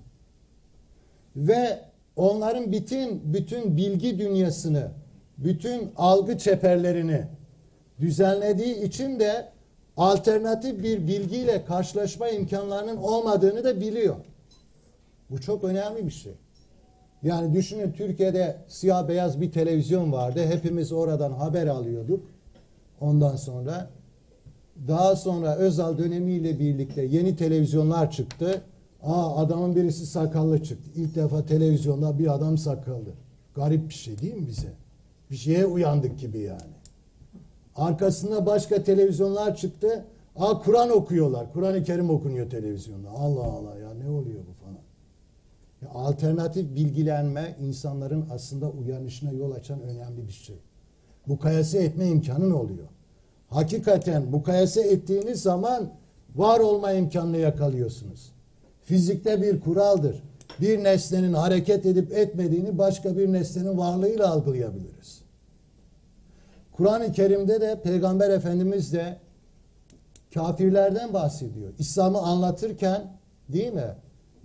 [1.37, 1.79] Ve
[2.17, 4.89] onların bütün bütün bilgi dünyasını,
[5.39, 7.23] bütün algı çeperlerini
[8.01, 9.49] düzenlediği için de
[9.97, 14.17] alternatif bir bilgiyle karşılaşma imkanlarının olmadığını da biliyor.
[15.31, 16.33] Bu çok önemli bir şey.
[17.23, 20.47] Yani düşünün Türkiye'de siyah beyaz bir televizyon vardı.
[20.47, 22.31] Hepimiz oradan haber alıyorduk.
[23.01, 23.91] Ondan sonra
[24.89, 28.63] daha sonra Özal dönemiyle birlikte yeni televizyonlar çıktı.
[29.03, 30.91] Aa adamın birisi sakallı çıktı.
[30.95, 33.11] İlk defa televizyonda bir adam sakallı.
[33.55, 34.73] Garip bir şey değil mi bize?
[35.31, 36.77] Bir şeye uyandık gibi yani.
[37.77, 40.05] Arkasında başka televizyonlar çıktı.
[40.37, 41.53] Aa Kur'an okuyorlar.
[41.53, 43.11] Kur'an-ı Kerim okunuyor televizyonda.
[43.11, 44.79] Allah Allah ya ne oluyor bu falan.
[45.83, 50.57] Ya, alternatif bilgilenme insanların aslında uyanışına yol açan önemli bir şey.
[51.27, 52.89] Mukayese etme imkanı oluyor?
[53.51, 55.91] Hakikaten mukayese ettiğiniz zaman
[56.37, 58.33] var olma imkanını yakalıyorsunuz.
[58.83, 60.23] Fizikte bir kuraldır.
[60.61, 65.23] Bir nesnenin hareket edip etmediğini başka bir nesnenin varlığıyla algılayabiliriz.
[66.73, 69.17] Kur'an-ı Kerim'de de Peygamber Efendimiz de
[70.35, 71.73] kafirlerden bahsediyor.
[71.79, 73.13] İslam'ı anlatırken
[73.49, 73.95] değil mi?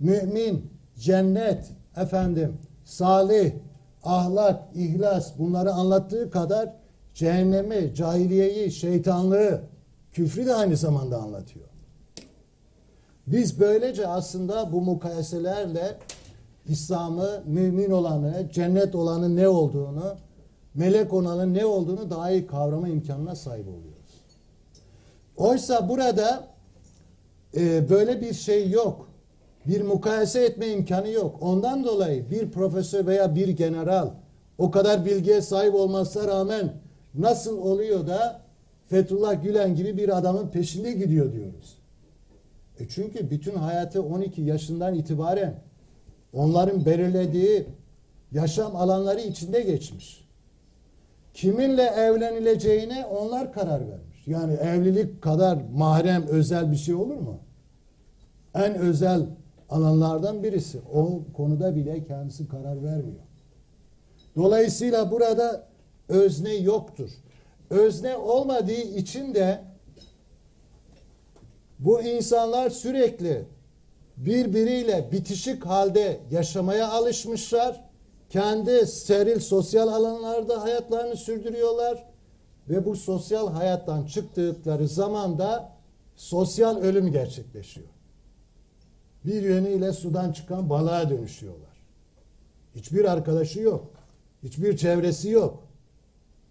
[0.00, 3.52] Mümin, cennet, efendim, salih,
[4.04, 6.72] ahlak, ihlas bunları anlattığı kadar
[7.14, 9.60] cehennemi, cahiliyeyi, şeytanlığı,
[10.12, 11.66] küfrü de aynı zamanda anlatıyor.
[13.26, 15.98] Biz böylece aslında bu mukayeselerle
[16.66, 20.14] İslam'ı, mümin olanı, cennet olanı ne olduğunu,
[20.74, 23.92] melek olanın ne olduğunu daha iyi kavrama imkanına sahip oluyoruz.
[25.36, 26.44] Oysa burada
[27.56, 29.08] e, böyle bir şey yok.
[29.66, 31.36] Bir mukayese etme imkanı yok.
[31.40, 34.10] Ondan dolayı bir profesör veya bir general
[34.58, 36.72] O kadar bilgiye sahip olmasına rağmen
[37.14, 38.40] nasıl oluyor da
[38.86, 41.78] Fethullah Gülen gibi bir adamın peşinde gidiyor diyoruz.
[42.78, 45.54] E çünkü bütün hayatı 12 yaşından itibaren
[46.32, 47.66] onların belirlediği
[48.32, 50.28] yaşam alanları içinde geçmiş.
[51.34, 54.26] Kiminle evlenileceğine onlar karar vermiş.
[54.26, 57.38] Yani evlilik kadar mahrem özel bir şey olur mu?
[58.54, 59.26] En özel
[59.70, 60.80] alanlardan birisi.
[60.94, 63.22] O konuda bile kendisi karar vermiyor.
[64.36, 65.71] Dolayısıyla burada
[66.12, 67.10] özne yoktur.
[67.70, 69.64] Özne olmadığı için de
[71.78, 73.44] bu insanlar sürekli
[74.16, 77.84] birbiriyle bitişik halde yaşamaya alışmışlar.
[78.30, 82.04] Kendi steril sosyal alanlarda hayatlarını sürdürüyorlar
[82.68, 85.72] ve bu sosyal hayattan çıktıkları zaman da
[86.16, 87.88] sosyal ölüm gerçekleşiyor.
[89.24, 91.82] Bir yönüyle sudan çıkan balığa dönüşüyorlar.
[92.74, 93.90] Hiçbir arkadaşı yok.
[94.42, 95.71] Hiçbir çevresi yok.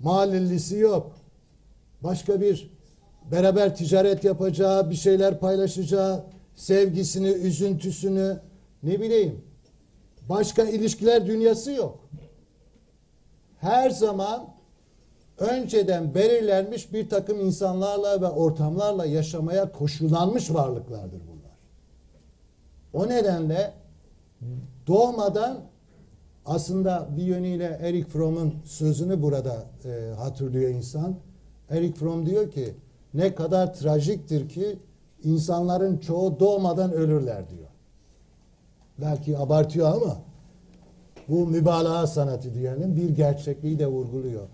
[0.04, 1.12] Mahallelisi yok.
[2.02, 2.72] Başka bir
[3.32, 6.24] beraber ticaret yapacağı, bir şeyler paylaşacağı,
[6.56, 8.40] sevgisini, üzüntüsünü
[8.84, 9.42] ne bileyim
[10.30, 12.00] başka ilişkiler dünyası yok.
[13.60, 14.48] Her zaman
[15.38, 21.52] önceden belirlenmiş bir takım insanlarla ve ortamlarla yaşamaya koşullanmış varlıklardır bunlar.
[22.94, 23.74] O nedenle
[24.88, 25.71] doğmadan
[26.46, 31.16] aslında bir yönüyle Eric Fromm'un sözünü burada e, hatırlıyor insan.
[31.70, 32.74] Eric Fromm diyor ki
[33.14, 34.80] ne kadar trajiktir ki
[35.24, 37.68] insanların çoğu doğmadan ölürler diyor.
[39.02, 40.18] Belki abartıyor ama
[41.30, 44.48] bu mübalağa sanatı diyelim bir gerçekliği de vurguluyor.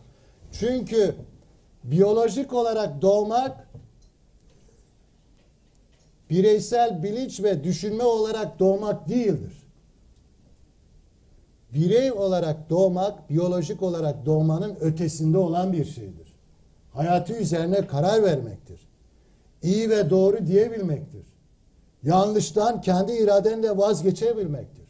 [0.51, 1.15] Çünkü
[1.83, 3.67] biyolojik olarak doğmak
[6.29, 9.66] bireysel bilinç ve düşünme olarak doğmak değildir.
[11.73, 16.33] Birey olarak doğmak, biyolojik olarak doğmanın ötesinde olan bir şeydir.
[16.93, 18.87] Hayatı üzerine karar vermektir.
[19.63, 21.25] İyi ve doğru diyebilmektir.
[22.03, 24.87] Yanlıştan kendi iradenle vazgeçebilmektir.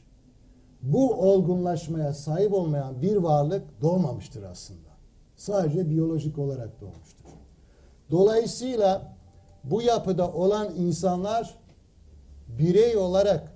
[0.81, 4.89] Bu olgunlaşmaya sahip olmayan bir varlık doğmamıştır aslında.
[5.35, 7.25] Sadece biyolojik olarak doğmuştur.
[8.11, 9.13] Dolayısıyla
[9.63, 11.55] bu yapıda olan insanlar
[12.47, 13.51] birey olarak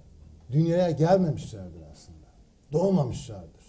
[0.51, 1.80] dünyaya gelmemişlerdir.
[2.71, 3.61] Doğmamışlardır.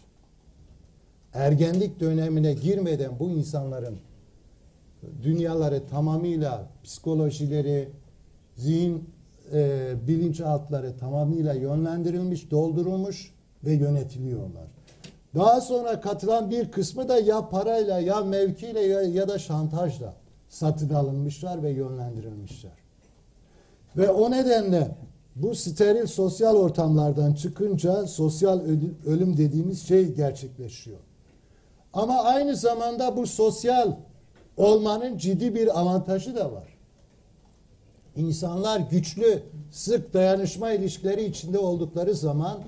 [1.34, 3.98] Ergenlik dönemine girmeden bu insanların
[5.22, 7.88] dünyaları tamamıyla psikolojileri,
[8.56, 9.10] zihin
[9.52, 13.34] e, bilinçaltları tamamıyla yönlendirilmiş, doldurulmuş
[13.64, 14.66] ve yönetiliyorlar.
[15.34, 20.14] Daha sonra katılan bir kısmı da ya parayla ya mevkiyle ya, ya da şantajla
[20.48, 22.72] satın alınmışlar ve yönlendirilmişler.
[23.96, 24.88] Ve o nedenle
[25.36, 28.60] bu steril sosyal ortamlardan çıkınca sosyal
[29.06, 30.98] ölüm dediğimiz şey gerçekleşiyor.
[31.92, 33.92] Ama aynı zamanda bu sosyal
[34.56, 36.68] olmanın ciddi bir avantajı da var.
[38.16, 42.62] İnsanlar güçlü, sık dayanışma ilişkileri içinde oldukları zaman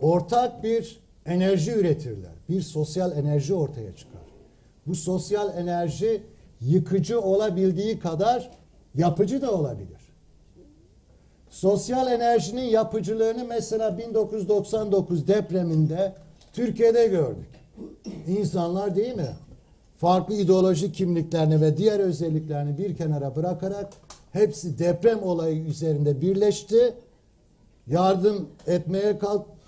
[0.00, 2.32] ortak bir enerji üretirler.
[2.48, 4.22] Bir sosyal enerji ortaya çıkar.
[4.86, 6.22] Bu sosyal enerji
[6.60, 8.50] yıkıcı olabildiği kadar
[8.94, 10.03] yapıcı da olabilir.
[11.54, 16.12] Sosyal enerjinin yapıcılığını mesela 1999 depreminde
[16.52, 17.48] Türkiye'de gördük.
[18.26, 19.28] İnsanlar değil mi?
[19.96, 23.92] Farklı ideolojik kimliklerini ve diğer özelliklerini bir kenara bırakarak
[24.32, 26.94] hepsi deprem olayı üzerinde birleşti.
[27.86, 29.18] Yardım etmeye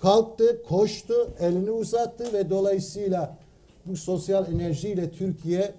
[0.01, 3.37] kalktı, koştu, elini uzattı ve dolayısıyla
[3.85, 5.73] bu sosyal enerjiyle Türkiye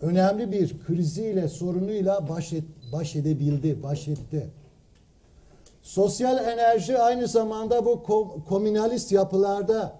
[0.00, 4.50] önemli bir kriziyle, sorunuyla baş, et, baş edebildi, baş etti.
[5.84, 8.02] Sosyal enerji aynı zamanda bu
[8.48, 9.92] komünalist yapılarda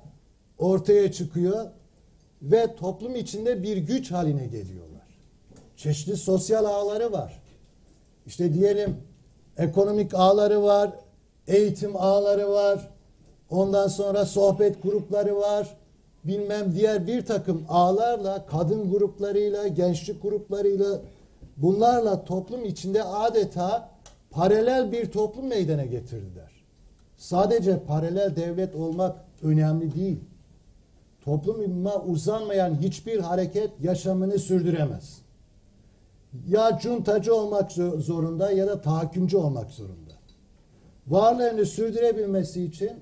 [0.59, 1.67] ortaya çıkıyor
[2.43, 5.07] ve toplum içinde bir güç haline geliyorlar.
[5.77, 7.43] Çeşitli sosyal ağları var.
[8.27, 8.97] İşte diyelim
[9.59, 10.91] ekonomik ağları var,
[11.47, 12.91] eğitim ağları var,
[13.51, 15.77] ondan sonra sohbet grupları var,
[16.25, 21.01] bilmem diğer bir takım ağlarla, kadın gruplarıyla, gençlik gruplarıyla
[21.57, 23.94] bunlarla toplum içinde adeta
[24.35, 26.51] paralel bir toplum meydana getirdiler.
[27.17, 30.21] Sadece paralel devlet olmak önemli değil.
[31.25, 35.19] Topluma uzanmayan hiçbir hareket yaşamını sürdüremez.
[36.49, 40.15] Ya cuntacı olmak zorunda ya da tahakkümcü olmak zorunda.
[41.07, 42.93] Varlığını sürdürebilmesi için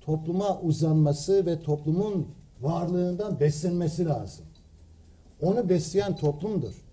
[0.00, 2.28] topluma uzanması ve toplumun
[2.60, 4.44] varlığından beslenmesi lazım.
[5.42, 6.83] Onu besleyen toplumdur.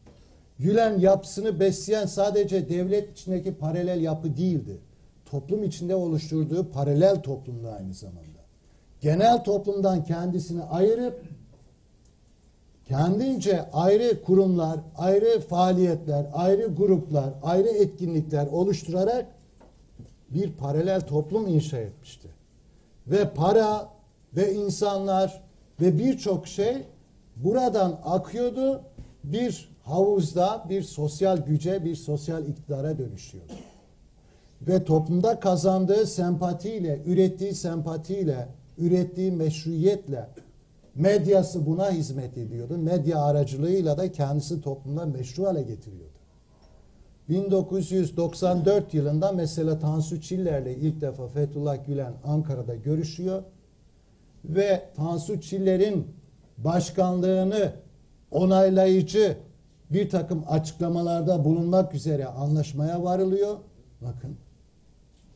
[0.62, 4.78] Gülen yapısını besleyen sadece devlet içindeki paralel yapı değildi.
[5.26, 8.22] Toplum içinde oluşturduğu paralel toplumda aynı zamanda.
[9.02, 11.24] genel toplumdan kendisini ayırıp
[12.86, 19.26] kendince ayrı kurumlar, ayrı faaliyetler, ayrı gruplar, ayrı etkinlikler oluşturarak
[20.30, 22.28] bir paralel toplum inşa etmişti.
[23.08, 23.90] Ve para
[24.36, 25.44] ve insanlar
[25.82, 26.78] ve birçok şey
[27.36, 28.82] buradan akıyordu.
[29.24, 33.54] Bir havuzda bir sosyal güce, bir sosyal iktidara dönüşüyordu.
[34.62, 40.28] Ve toplumda kazandığı sempatiyle, ürettiği sempatiyle, ürettiği meşruiyetle
[40.96, 42.78] medyası buna hizmet ediyordu.
[42.78, 46.12] Medya aracılığıyla da kendisi toplumda meşru hale getiriyordu.
[47.30, 53.44] 1994 yılında mesela Tansu Çiller'le ilk defa Fethullah Gülen Ankara'da görüşüyor
[54.46, 56.08] ve Tansu Çiller'in
[56.58, 57.74] başkanlığını
[58.32, 59.38] onaylayıcı
[59.94, 63.58] bir takım açıklamalarda bulunmak üzere anlaşmaya varılıyor.
[64.02, 64.38] Bakın.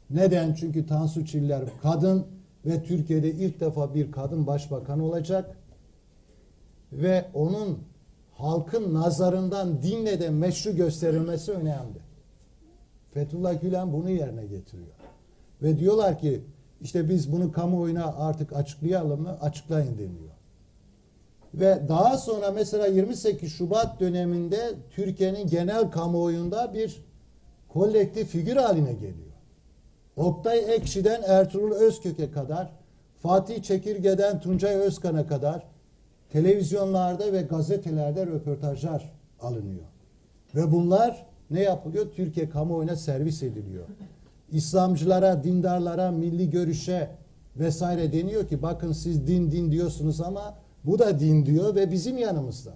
[0.10, 0.54] Neden?
[0.54, 2.26] Çünkü Tansu Çiller kadın
[2.66, 5.58] ve Türkiye'de ilk defa bir kadın başbakan olacak.
[6.92, 7.80] Ve onun
[8.34, 12.00] halkın nazarından dinle de meşru gösterilmesi önemli.
[13.12, 14.96] Fethullah Gülen bunu yerine getiriyor.
[15.62, 16.42] Ve diyorlar ki
[16.82, 19.38] işte biz bunu kamuoyuna artık açıklayalım mı?
[19.42, 20.35] Açıklayın deniyor.
[21.60, 27.06] Ve daha sonra mesela 28 Şubat döneminde Türkiye'nin genel kamuoyunda bir
[27.70, 29.36] kolektif figür haline geliyor.
[30.16, 32.72] Oktay Ekşi'den Ertuğrul Özkök'e kadar,
[33.22, 35.64] Fatih Çekirge'den Tuncay Özkan'a kadar
[36.30, 39.86] televizyonlarda ve gazetelerde röportajlar alınıyor.
[40.56, 42.12] Ve bunlar ne yapılıyor?
[42.16, 43.86] Türkiye kamuoyuna servis ediliyor.
[44.52, 47.10] İslamcılara, dindarlara, milli görüşe
[47.56, 52.18] vesaire deniyor ki bakın siz din din diyorsunuz ama bu da din diyor ve bizim
[52.18, 52.74] yanımızda.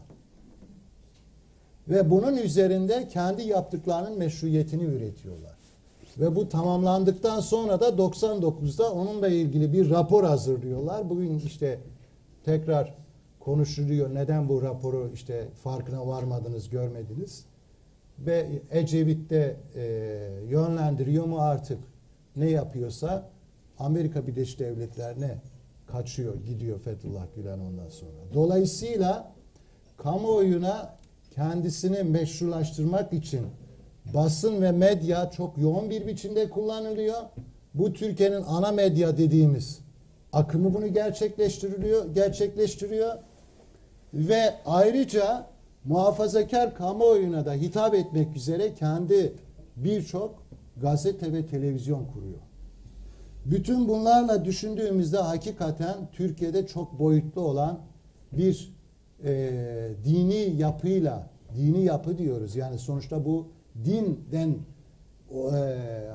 [1.88, 5.60] Ve bunun üzerinde kendi yaptıklarının meşruiyetini üretiyorlar.
[6.18, 11.10] Ve bu tamamlandıktan sonra da 99'da onunla ilgili bir rapor hazırlıyorlar.
[11.10, 11.80] Bugün işte
[12.46, 12.94] tekrar
[13.40, 14.16] konuşuluyor.
[14.16, 17.46] Neden bu raporu işte farkına varmadınız, görmediniz?
[18.20, 19.84] Ve Ecevit de e,
[20.50, 21.80] yönlendiriyor mu artık
[22.36, 23.30] ne yapıyorsa
[23.80, 25.38] Amerika Birleşik Devletleri'ne
[25.92, 28.34] kaçıyor, gidiyor Fethullah Gülen ondan sonra.
[28.34, 29.32] Dolayısıyla
[29.98, 30.98] kamuoyuna
[31.36, 33.42] kendisini meşrulaştırmak için
[34.14, 37.18] basın ve medya çok yoğun bir biçimde kullanılıyor.
[37.74, 39.80] Bu Türkiye'nin ana medya dediğimiz
[40.34, 43.14] akımı bunu gerçekleştiriliyor, gerçekleştiriyor.
[44.14, 45.48] Ve ayrıca
[45.86, 49.34] muhafazakar kamuoyuna da hitap etmek üzere kendi
[49.76, 50.44] birçok
[50.78, 52.49] gazete ve televizyon kuruyor.
[53.52, 57.80] Bütün bunlarla düşündüğümüzde hakikaten Türkiye'de çok boyutlu olan
[58.32, 58.74] bir
[59.24, 59.52] e,
[60.04, 62.56] dini yapıyla, dini yapı diyoruz.
[62.56, 63.48] Yani sonuçta bu
[63.86, 64.56] dinden
[65.32, 65.42] e,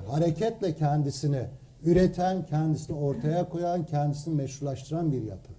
[0.06, 1.46] hareketle kendisini
[1.84, 5.52] üreten, kendisini ortaya koyan, kendisini meşrulaştıran bir yapı.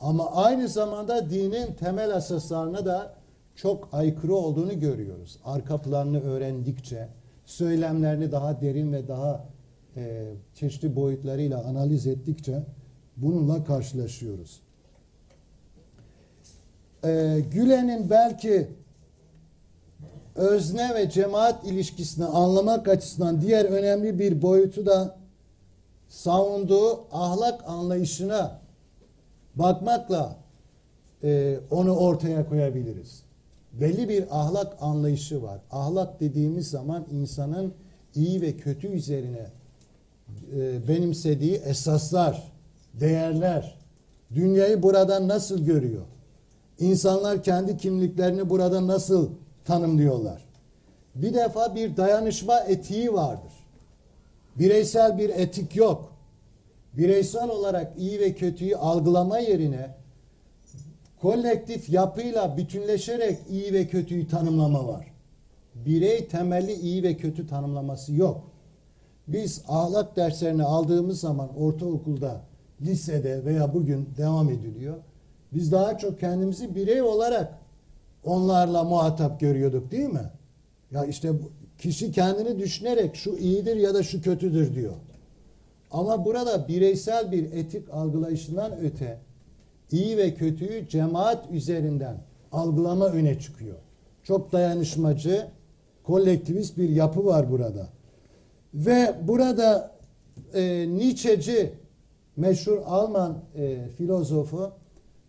[0.00, 3.14] Ama aynı zamanda dinin temel esaslarına da
[3.54, 5.38] çok aykırı olduğunu görüyoruz.
[5.44, 7.08] Arka planını öğrendikçe,
[7.44, 9.44] söylemlerini daha derin ve daha
[9.96, 12.62] e, çeşitli boyutlarıyla analiz ettikçe
[13.16, 14.60] bununla karşılaşıyoruz.
[17.04, 18.68] E, Gülen'in belki
[20.34, 25.16] özne ve cemaat ilişkisini anlamak açısından diğer önemli bir boyutu da
[26.08, 28.60] savunduğu ahlak anlayışına
[29.54, 30.36] bakmakla
[31.22, 33.22] e, onu ortaya koyabiliriz.
[33.72, 35.60] Belli bir ahlak anlayışı var.
[35.70, 37.74] Ahlak dediğimiz zaman insanın
[38.14, 39.46] iyi ve kötü üzerine
[40.56, 42.52] e, benimsediği esaslar,
[42.94, 43.78] değerler,
[44.34, 46.06] dünyayı buradan nasıl görüyor?
[46.78, 49.30] İnsanlar kendi kimliklerini burada nasıl
[49.64, 50.44] tanımlıyorlar?
[51.14, 53.52] Bir defa bir dayanışma etiği vardır.
[54.56, 56.12] Bireysel bir etik yok.
[56.92, 59.94] Bireysel olarak iyi ve kötüyü algılama yerine
[61.20, 65.06] kolektif yapıyla bütünleşerek iyi ve kötüyü tanımlama var.
[65.74, 68.49] Birey temelli iyi ve kötü tanımlaması yok.
[69.28, 72.40] Biz ahlak derslerini aldığımız zaman ortaokulda,
[72.80, 74.96] lisede veya bugün devam ediliyor.
[75.52, 77.58] Biz daha çok kendimizi birey olarak
[78.24, 80.30] onlarla muhatap görüyorduk değil mi?
[80.90, 81.32] Ya işte
[81.78, 84.94] kişi kendini düşünerek şu iyidir ya da şu kötüdür diyor.
[85.90, 89.18] Ama burada bireysel bir etik algılayışından öte
[89.90, 92.16] iyi ve kötüyü cemaat üzerinden
[92.52, 93.76] algılama öne çıkıyor.
[94.22, 95.46] Çok dayanışmacı,
[96.04, 97.88] kolektivist bir yapı var burada.
[98.74, 99.96] Ve burada
[100.54, 101.72] e, Nietzsche'ci
[102.36, 104.72] meşhur Alman e, filozofu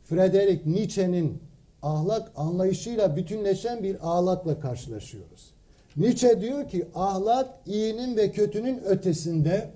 [0.04, 1.42] Friedrich Nietzsche'nin
[1.82, 5.54] ahlak anlayışıyla bütünleşen bir ahlakla karşılaşıyoruz.
[5.98, 9.72] Nietzsche diyor ki ahlak iyinin ve kötünün ötesinde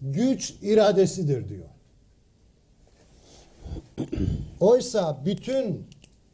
[0.00, 1.68] güç iradesidir diyor.
[4.60, 5.86] Oysa bütün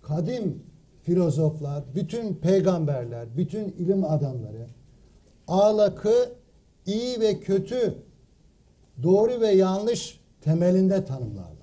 [0.03, 0.63] kadim
[1.03, 4.67] filozoflar, bütün peygamberler, bütün ilim adamları
[5.49, 6.38] ahlakı
[6.89, 7.95] iyi ve kötü,
[9.03, 11.59] doğru ve yanlış temelinde tanımlarlar.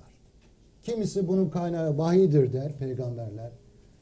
[0.82, 3.50] Kimisi bunun kaynağı vahidir der peygamberler.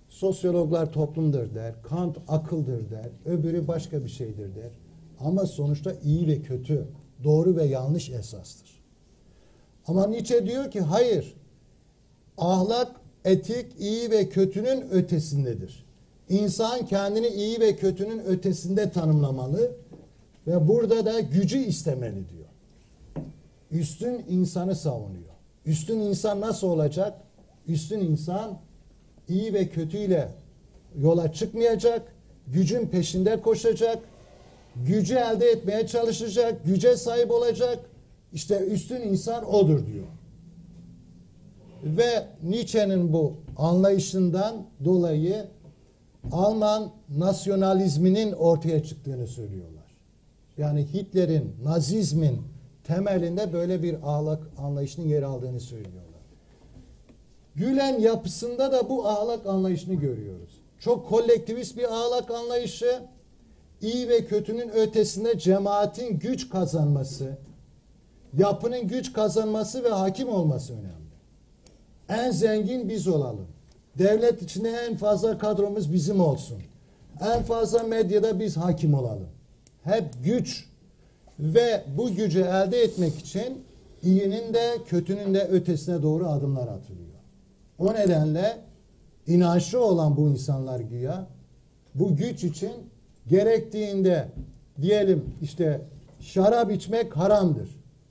[0.08, 1.74] Sosyologlar toplumdur der.
[1.82, 3.08] Kant akıldır der.
[3.24, 4.70] Öbürü başka bir şeydir der.
[5.20, 6.86] Ama sonuçta iyi ve kötü,
[7.24, 8.82] doğru ve yanlış esastır.
[9.86, 11.34] Ama Nietzsche diyor ki hayır.
[12.38, 12.92] Ahlak,
[13.24, 15.84] etik, iyi ve kötünün ötesindedir.
[16.28, 19.76] İnsan kendini iyi ve kötünün ötesinde tanımlamalı
[20.46, 22.48] ve burada da gücü istemeli diyor.
[23.70, 25.34] Üstün insanı savunuyor.
[25.66, 27.20] Üstün insan nasıl olacak?
[27.68, 28.58] Üstün insan
[29.28, 30.28] iyi ve kötüyle
[30.98, 32.02] yola çıkmayacak,
[32.46, 33.98] gücün peşinde koşacak,
[34.76, 37.78] gücü elde etmeye çalışacak, güce sahip olacak.
[38.32, 40.06] İşte üstün insan odur diyor.
[41.84, 45.46] Ve Nietzsche'nin bu anlayışından dolayı
[46.32, 49.73] Alman nasyonalizminin ortaya çıktığını söylüyorlar.
[50.58, 52.42] Yani Hitler'in, Nazizmin
[52.84, 56.04] temelinde böyle bir ahlak anlayışının yer aldığını söylüyorlar.
[57.54, 60.60] Gülen yapısında da bu ahlak anlayışını görüyoruz.
[60.78, 63.00] Çok kolektivist bir ahlak anlayışı,
[63.80, 67.36] iyi ve kötünün ötesinde cemaatin güç kazanması,
[68.38, 70.94] yapının güç kazanması ve hakim olması önemli.
[72.08, 73.46] En zengin biz olalım.
[73.98, 76.58] Devlet içinde en fazla kadromuz bizim olsun.
[77.20, 79.33] En fazla medyada biz hakim olalım.
[79.84, 80.68] Hep güç
[81.38, 83.64] ve bu gücü elde etmek için
[84.02, 87.14] iyinin de kötünün de ötesine doğru adımlar atılıyor.
[87.78, 88.56] O nedenle
[89.26, 91.26] inançlı olan bu insanlar güya
[91.94, 92.72] bu güç için
[93.28, 94.28] gerektiğinde
[94.82, 95.80] diyelim işte
[96.20, 97.68] şarap içmek haramdır.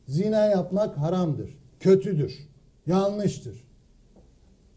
[0.08, 1.58] Zina yapmak haramdır.
[1.80, 2.48] Kötüdür.
[2.88, 3.64] Yanlıştır.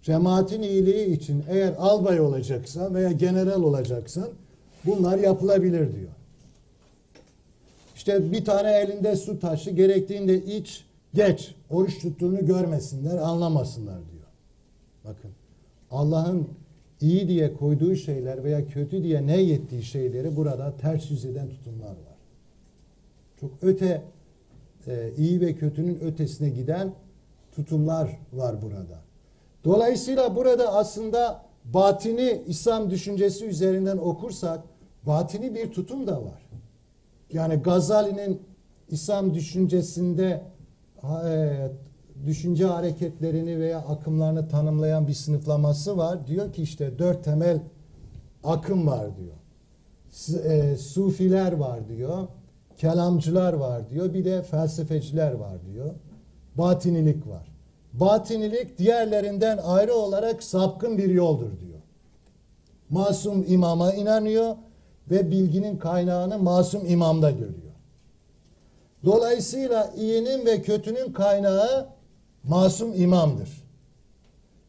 [0.03, 4.29] Cemaatin iyiliği için eğer albay olacaksan veya general olacaksan
[4.85, 6.16] bunlar yapılabilir diyor.
[8.07, 10.85] İşte bir tane elinde su taşı gerektiğinde iç,
[11.15, 11.55] geç.
[11.71, 14.27] Oruç tuttuğunu görmesinler, anlamasınlar diyor.
[15.05, 15.31] Bakın
[15.91, 16.49] Allah'ın
[17.01, 21.89] iyi diye koyduğu şeyler veya kötü diye ne yettiği şeyleri burada ters yüz eden tutumlar
[21.89, 22.17] var.
[23.41, 24.03] Çok öte
[24.87, 26.93] e, iyi ve kötünün ötesine giden
[27.53, 29.01] tutumlar var burada.
[29.65, 34.61] Dolayısıyla burada aslında batini İslam düşüncesi üzerinden okursak
[35.07, 36.46] batini bir tutum da var.
[37.33, 38.43] Yani Gazali'nin
[38.89, 40.43] İslam düşüncesinde
[41.27, 41.69] e,
[42.27, 46.27] düşünce hareketlerini veya akımlarını tanımlayan bir sınıflaması var.
[46.27, 47.61] Diyor ki işte dört temel
[48.45, 49.37] akım var diyor.
[50.45, 52.29] E, Sufiler var diyor.
[52.77, 54.15] Kelamcılar var diyor.
[54.15, 55.91] Bir de felsefeciler var diyor.
[56.55, 57.49] Batinilik var.
[57.93, 61.79] Batinilik diğerlerinden ayrı olarak sapkın bir yoldur diyor.
[62.91, 64.57] Masum imama inanıyor
[65.11, 67.73] ve bilginin kaynağını masum imamda görüyor.
[69.05, 71.87] Dolayısıyla iyinin ve kötünün kaynağı
[72.45, 73.67] masum imamdır.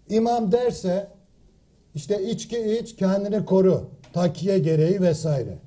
[0.10, 1.08] İmam derse
[1.96, 5.58] işte içki iç kendini koru takiye gereği vesaire.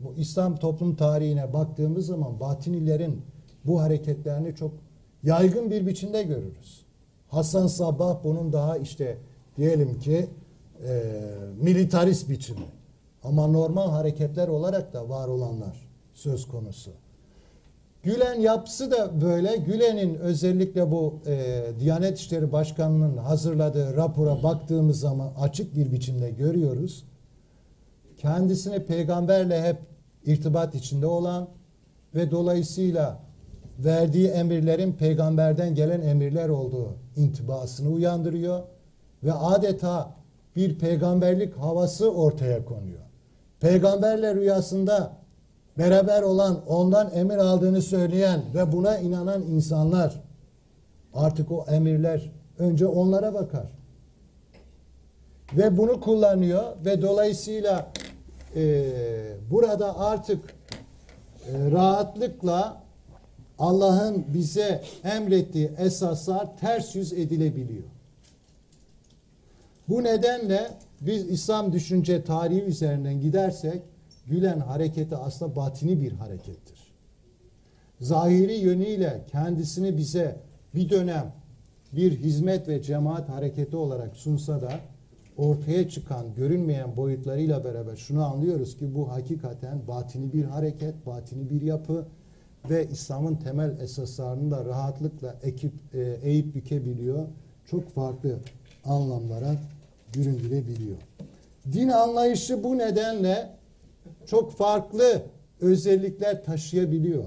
[0.00, 3.22] Bu İslam toplum tarihine baktığımız zaman batinilerin
[3.64, 4.72] bu hareketlerini çok
[5.22, 6.84] yaygın bir biçimde görürüz.
[7.28, 9.16] Hasan Sabbah bunun daha işte
[9.56, 10.26] diyelim ki
[10.86, 11.02] e,
[11.62, 12.79] militarist biçimi.
[13.24, 16.90] Ama normal hareketler olarak da var olanlar söz konusu.
[18.02, 19.56] Gülen yapısı da böyle.
[19.56, 27.04] Gülen'in özellikle bu e, Diyanet İşleri Başkanı'nın hazırladığı rapora baktığımız zaman açık bir biçimde görüyoruz.
[28.16, 29.76] Kendisini peygamberle hep
[30.24, 31.48] irtibat içinde olan
[32.14, 33.20] ve dolayısıyla
[33.78, 38.62] verdiği emirlerin peygamberden gelen emirler olduğu intibasını uyandırıyor
[39.24, 40.14] ve adeta
[40.56, 43.09] bir peygamberlik havası ortaya konuyor.
[43.60, 45.12] Peygamberle rüyasında
[45.78, 50.22] beraber olan, ondan emir aldığını söyleyen ve buna inanan insanlar
[51.14, 53.66] artık o emirler önce onlara bakar.
[55.52, 57.92] Ve bunu kullanıyor ve dolayısıyla
[58.56, 58.84] e,
[59.50, 60.54] burada artık
[61.46, 62.82] e, rahatlıkla
[63.58, 67.84] Allah'ın bize emrettiği esaslar ters yüz edilebiliyor.
[69.88, 70.70] Bu nedenle
[71.00, 73.82] biz İslam düşünce tarihi üzerinden gidersek
[74.26, 76.92] Gülen hareketi aslında batini bir harekettir.
[78.00, 80.36] Zahiri yönüyle kendisini bize
[80.74, 81.32] bir dönem
[81.92, 84.72] bir hizmet ve cemaat hareketi olarak sunsa da
[85.36, 91.62] ortaya çıkan görünmeyen boyutlarıyla beraber şunu anlıyoruz ki bu hakikaten batini bir hareket, batini bir
[91.62, 92.06] yapı
[92.70, 97.26] ve İslam'ın temel esaslarını da rahatlıkla ekip, e, eğip bükebiliyor.
[97.70, 98.38] çok farklı
[98.84, 99.56] anlamlara
[100.14, 100.96] büründürebiliyor.
[101.72, 103.50] Din anlayışı bu nedenle
[104.26, 105.22] çok farklı
[105.60, 107.24] özellikler taşıyabiliyor.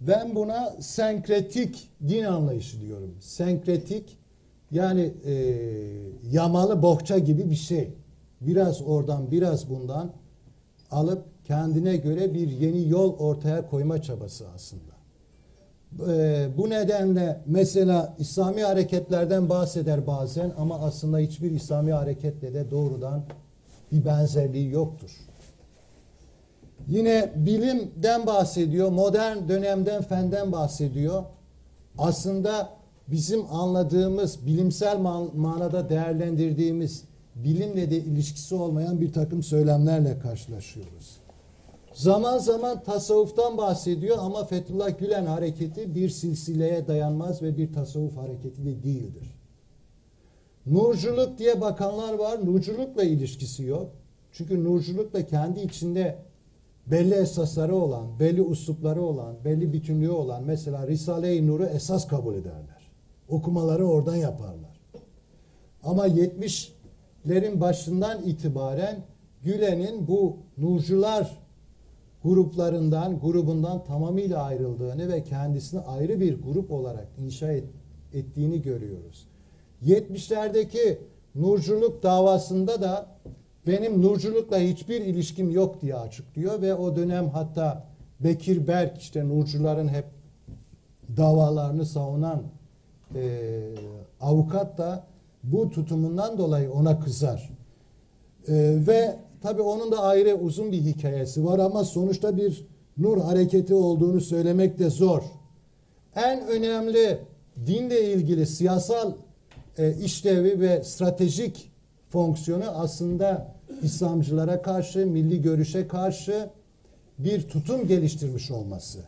[0.00, 3.14] Ben buna senkretik din anlayışı diyorum.
[3.20, 4.18] Senkretik
[4.70, 5.32] yani e,
[6.30, 7.90] yamalı bohça gibi bir şey.
[8.40, 10.12] Biraz oradan biraz bundan
[10.90, 14.87] alıp kendine göre bir yeni yol ortaya koyma çabası aslında.
[16.08, 23.22] E, bu nedenle mesela İslami hareketlerden bahseder bazen ama aslında hiçbir İslami hareketle de doğrudan
[23.92, 25.10] bir benzerliği yoktur.
[26.88, 31.22] Yine bilimden bahsediyor, modern dönemden fenden bahsediyor.
[31.98, 32.70] Aslında
[33.08, 41.16] bizim anladığımız, bilimsel man- manada değerlendirdiğimiz bilimle de ilişkisi olmayan bir takım söylemlerle karşılaşıyoruz.
[41.94, 48.64] Zaman zaman tasavvuftan bahsediyor ama Fethullah Gülen hareketi bir silsileye dayanmaz ve bir tasavvuf hareketi
[48.64, 49.38] de değildir.
[50.66, 52.46] Nurculuk diye bakanlar var.
[52.46, 53.90] Nurculukla ilişkisi yok.
[54.32, 56.18] Çünkü nurculukla kendi içinde
[56.86, 62.90] belli esasları olan, belli uslupları olan, belli bütünlüğü olan mesela Risale-i Nur'u esas kabul ederler.
[63.28, 64.80] Okumaları oradan yaparlar.
[65.82, 69.04] Ama 70'lerin başından itibaren
[69.42, 71.38] Gülen'in bu nurcular
[72.22, 77.70] gruplarından, grubundan tamamıyla ayrıldığını ve kendisini ayrı bir grup olarak inşa et-
[78.12, 79.26] ettiğini görüyoruz.
[79.84, 80.98] 70'lerdeki
[81.34, 83.06] nurculuk davasında da
[83.66, 87.86] benim nurculukla hiçbir ilişkim yok diye açıklıyor ve o dönem hatta
[88.20, 90.04] Bekir Berk işte nurcuların hep
[91.16, 92.42] davalarını savunan
[93.14, 93.60] e,
[94.20, 95.06] avukat da
[95.42, 97.50] bu tutumundan dolayı ona kızar.
[98.48, 98.54] E,
[98.86, 99.16] ve
[99.48, 102.66] tabi onun da ayrı uzun bir hikayesi var ama sonuçta bir
[102.98, 105.22] nur hareketi olduğunu söylemek de zor.
[106.14, 107.18] En önemli
[107.66, 109.12] dinle ilgili siyasal
[109.78, 111.70] e, işlevi ve stratejik
[112.08, 116.50] fonksiyonu aslında İslamcılara karşı, milli görüşe karşı
[117.18, 118.98] bir tutum geliştirmiş olması.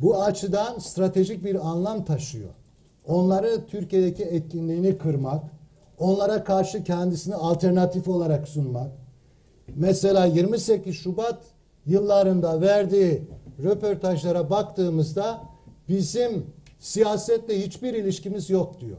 [0.00, 2.50] Bu açıdan stratejik bir anlam taşıyor.
[3.06, 5.44] Onları Türkiye'deki etkinliğini kırmak,
[5.98, 9.05] onlara karşı kendisini alternatif olarak sunmak.
[9.74, 11.42] Mesela 28 Şubat
[11.86, 13.22] yıllarında verdiği
[13.62, 15.42] röportajlara baktığımızda
[15.88, 16.46] bizim
[16.78, 18.98] siyasetle hiçbir ilişkimiz yok diyor.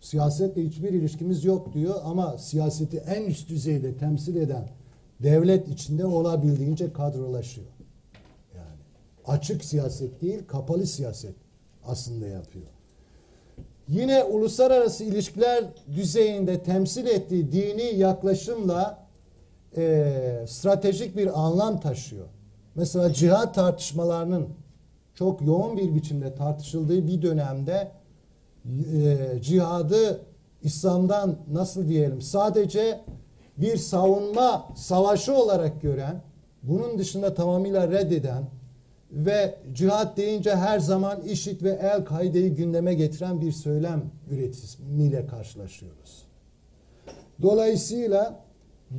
[0.00, 4.68] Siyasetle hiçbir ilişkimiz yok diyor ama siyaseti en üst düzeyde temsil eden
[5.22, 7.66] devlet içinde olabildiğince kadrolaşıyor.
[8.56, 8.78] Yani
[9.26, 11.34] açık siyaset değil, kapalı siyaset
[11.84, 12.66] aslında yapıyor.
[13.88, 15.64] Yine uluslararası ilişkiler
[15.96, 18.99] düzeyinde temsil ettiği dini yaklaşımla
[19.76, 22.26] e, stratejik bir anlam taşıyor.
[22.74, 24.48] Mesela cihat tartışmalarının
[25.14, 27.92] çok yoğun bir biçimde tartışıldığı bir dönemde
[28.94, 30.20] e, cihadı
[30.62, 33.00] İslam'dan nasıl diyelim sadece
[33.58, 36.22] bir savunma savaşı olarak gören,
[36.62, 38.44] bunun dışında tamamıyla reddeden
[39.12, 46.26] ve cihat deyince her zaman IŞİD ve El-Kaide'yi gündeme getiren bir söylem üretimiyle karşılaşıyoruz.
[47.42, 48.40] Dolayısıyla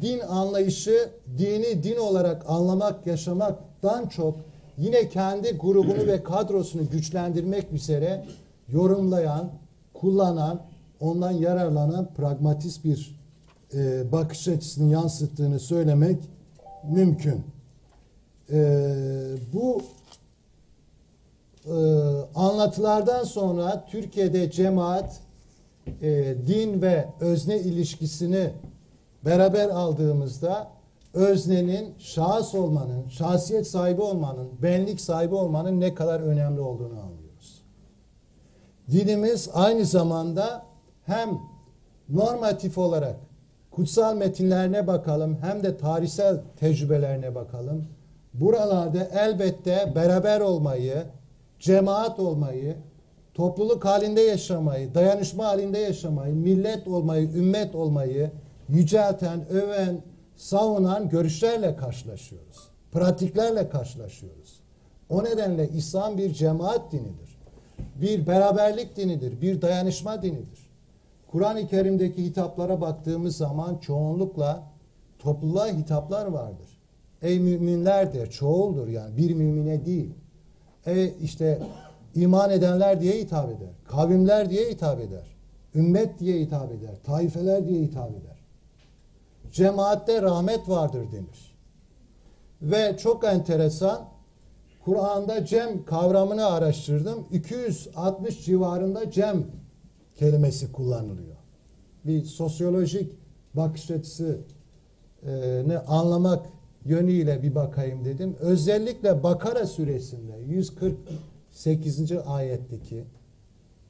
[0.02, 4.36] din anlayışı dini din olarak anlamak, yaşamaktan çok
[4.78, 8.26] yine kendi grubunu ve kadrosunu güçlendirmek üzere
[8.70, 9.50] yorumlayan,
[9.94, 10.62] kullanan,
[11.00, 13.16] ondan yararlanan pragmatist bir
[13.74, 16.18] e, bakış açısını yansıttığını söylemek
[16.92, 17.44] mümkün.
[18.52, 18.60] E,
[19.54, 19.82] bu
[21.66, 21.76] e,
[22.36, 25.20] anlatılardan sonra Türkiye'de cemaat
[26.02, 28.50] e, din ve özne ilişkisini
[29.26, 30.68] beraber aldığımızda
[31.14, 37.64] öznenin şahıs olmanın, şahsiyet sahibi olmanın, benlik sahibi olmanın ne kadar önemli olduğunu anlıyoruz.
[38.92, 40.64] Dinimiz aynı zamanda
[41.06, 41.40] hem
[42.10, 43.16] normatif olarak
[43.72, 47.86] kutsal metinlerine bakalım hem de tarihsel tecrübelerine bakalım.
[48.34, 51.04] Buralarda elbette beraber olmayı,
[51.60, 52.76] cemaat olmayı,
[53.34, 58.32] topluluk halinde yaşamayı, dayanışma halinde yaşamayı, millet olmayı, ümmet olmayı
[58.72, 60.02] yücelten, öven,
[60.36, 62.70] savunan görüşlerle karşılaşıyoruz.
[62.92, 64.60] Pratiklerle karşılaşıyoruz.
[65.10, 67.38] O nedenle İslam bir cemaat dinidir.
[67.96, 70.70] Bir beraberlik dinidir, bir dayanışma dinidir.
[71.32, 74.64] Kur'an-ı Kerim'deki hitaplara baktığımız zaman çoğunlukla
[75.20, 76.78] topluluğa hitaplar vardır.
[77.22, 80.14] Ey müminler der, çoğuldur yani bir mümine değil.
[80.86, 81.62] Ey işte
[82.16, 83.70] iman edenler diye hitap eder.
[83.88, 85.36] Kavimler diye hitap eder.
[85.76, 86.96] Ümmet diye hitap eder.
[87.04, 88.31] Taifeler diye hitap eder.
[89.52, 91.56] Cemaatte rahmet vardır denir.
[92.62, 94.10] Ve çok enteresan
[94.86, 97.28] Kur'an'da cem kavramını araştırdım.
[97.32, 99.46] 260 civarında cem
[100.16, 101.36] kelimesi kullanılıyor.
[102.06, 103.12] Bir sosyolojik
[103.54, 104.38] bakış açısı
[105.26, 106.46] e, anlamak
[106.86, 108.36] yönüyle bir bakayım dedim.
[108.40, 112.12] Özellikle Bakara suresinde 148.
[112.26, 113.04] ayetteki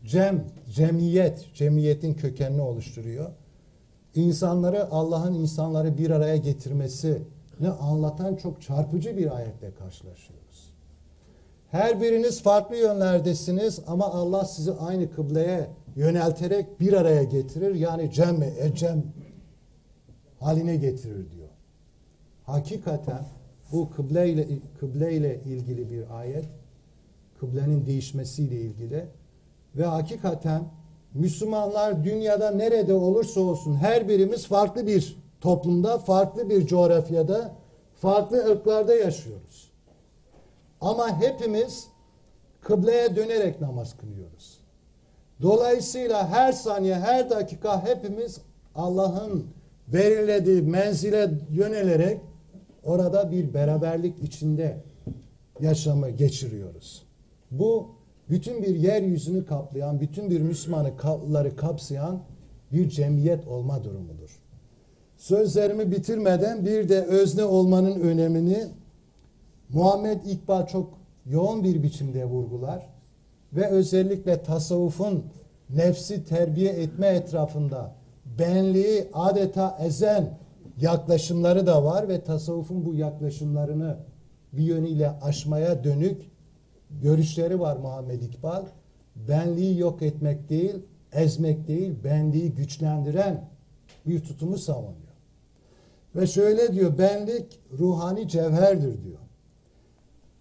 [0.06, 3.32] cem, cemiyet, cemiyetin kökenini oluşturuyor.
[4.16, 7.22] İnsanları Allah'ın insanları bir araya getirmesi
[7.60, 10.72] ne anlatan çok çarpıcı bir ayetle karşılaşıyoruz.
[11.72, 17.76] Her biriniz farklı yönlerdesiniz ama Allah sizi aynı kıbleye yönelterek bir araya getirir.
[17.76, 19.04] Yani cem ecem
[20.40, 21.50] haline getirir diyor.
[22.46, 23.26] Hakikaten
[23.72, 24.48] bu kıble ile
[24.80, 26.46] kıble ile ilgili bir ayet.
[27.40, 29.06] Kıblenin değişmesiyle ilgili
[29.76, 30.64] ve hakikaten
[31.14, 37.56] Müslümanlar dünyada nerede olursa olsun her birimiz farklı bir toplumda, farklı bir coğrafyada,
[37.96, 39.72] farklı ırklarda yaşıyoruz.
[40.82, 41.88] Ama hepimiz
[42.62, 44.58] kıbleye dönerek namaz kılıyoruz.
[45.42, 48.42] Dolayısıyla her saniye, her dakika hepimiz
[48.76, 49.48] Allah'ın
[49.88, 52.22] belirlediği menzile yönelerek
[52.84, 54.84] orada bir beraberlik içinde
[55.60, 57.06] yaşamı geçiriyoruz.
[57.52, 57.90] Bu
[58.32, 62.20] bütün bir yeryüzünü kaplayan, bütün bir Müslümanları kapsayan
[62.72, 64.40] bir cemiyet olma durumudur.
[65.18, 68.68] Sözlerimi bitirmeden bir de özne olmanın önemini
[69.70, 70.90] Muhammed İkbal çok
[71.26, 72.90] yoğun bir biçimde vurgular
[73.54, 75.24] ve özellikle tasavvufun
[75.70, 77.96] nefsi terbiye etme etrafında
[78.40, 80.38] benliği adeta ezen
[80.82, 83.98] yaklaşımları da var ve tasavvufun bu yaklaşımlarını
[84.54, 86.32] bir yönüyle aşmaya dönük
[87.02, 88.66] görüşleri var Muhammed İkbal.
[89.16, 90.76] Benliği yok etmek değil,
[91.14, 93.50] ezmek değil, benliği güçlendiren
[94.06, 94.96] bir tutumu savunuyor.
[96.16, 99.18] Ve şöyle diyor, benlik ruhani cevherdir diyor.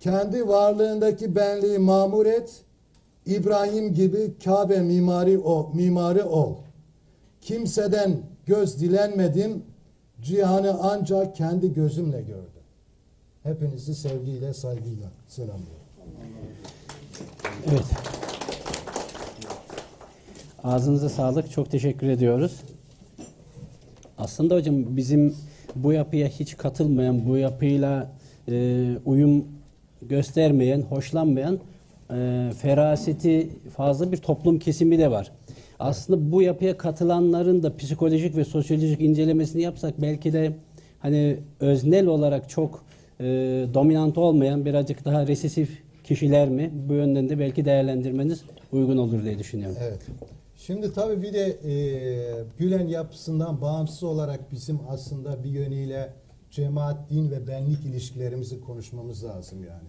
[0.01, 2.65] Kendi varlığındaki benliği mamur et,
[3.27, 6.57] İbrahim gibi Kabe mimari o mimarı ol.
[7.41, 9.63] Kimseden göz dilenmedim,
[10.23, 12.63] cihanı ancak kendi gözümle gördüm.
[13.43, 15.81] Hepinizi sevgiyle, saygıyla selamlıyorum.
[17.71, 17.85] Evet.
[20.65, 21.51] Ağzınıza sağlık.
[21.51, 22.61] Çok teşekkür ediyoruz.
[24.19, 25.35] Aslında hocam bizim
[25.77, 28.13] bu yapıya hiç katılmayan, bu yapıyla
[28.49, 29.45] e, uyum
[30.03, 31.59] göstermeyen, hoşlanmayan
[32.11, 35.33] e, feraseti fazla bir toplum kesimi de var.
[35.79, 40.53] Aslında bu yapıya katılanların da psikolojik ve sosyolojik incelemesini yapsak belki de
[40.99, 42.85] hani öznel olarak çok
[43.21, 43.25] e,
[43.75, 46.71] dominant olmayan birazcık daha resesif kişiler mi?
[46.89, 49.77] Bu yönden de belki değerlendirmeniz uygun olur diye düşünüyorum.
[49.81, 50.01] Evet.
[50.57, 51.75] Şimdi tabii bir de e,
[52.59, 56.13] Gülen yapısından bağımsız olarak bizim aslında bir yönüyle
[56.51, 59.89] cemaat, din ve benlik ilişkilerimizi konuşmamız lazım yani.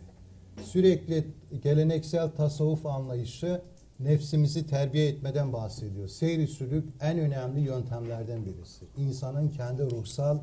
[0.66, 1.24] Sürekli
[1.64, 3.62] geleneksel tasavvuf anlayışı
[4.00, 6.08] nefsimizi terbiye etmeden bahsediyor.
[6.08, 8.86] Seyri sülük en önemli yöntemlerden birisi.
[8.98, 10.40] İnsanın kendi ruhsal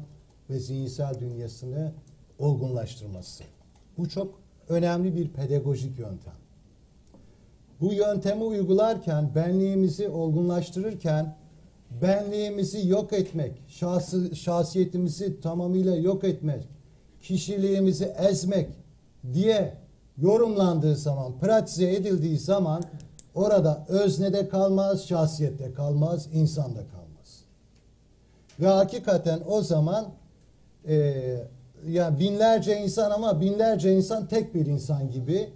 [0.50, 1.92] ve zihinsel dünyasını
[2.38, 3.44] olgunlaştırması.
[3.98, 6.32] Bu çok önemli bir pedagojik yöntem.
[7.80, 11.36] Bu yöntemi uygularken, benliğimizi olgunlaştırırken,
[12.02, 16.68] benliğimizi yok etmek, şahsı, şahsiyetimizi tamamıyla yok etmek,
[17.22, 18.68] kişiliğimizi ezmek
[19.34, 19.74] diye
[20.18, 22.82] yorumlandığı zaman, pratize edildiği zaman
[23.34, 27.42] orada öznede kalmaz, şahsiyette kalmaz, insanda kalmaz.
[28.60, 30.08] Ve hakikaten o zaman
[30.88, 31.24] e,
[31.86, 35.50] yani binlerce insan ama binlerce insan tek bir insan gibi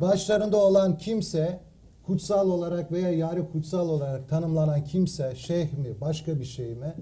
[0.00, 1.60] başlarında olan kimse
[2.06, 6.94] kutsal olarak veya yarı kutsal olarak tanımlanan kimse şeyh mi başka bir şey mi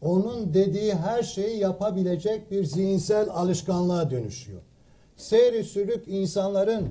[0.00, 4.60] onun dediği her şeyi yapabilecek bir zihinsel alışkanlığa dönüşüyor.
[5.16, 6.88] Seyri sülük insanların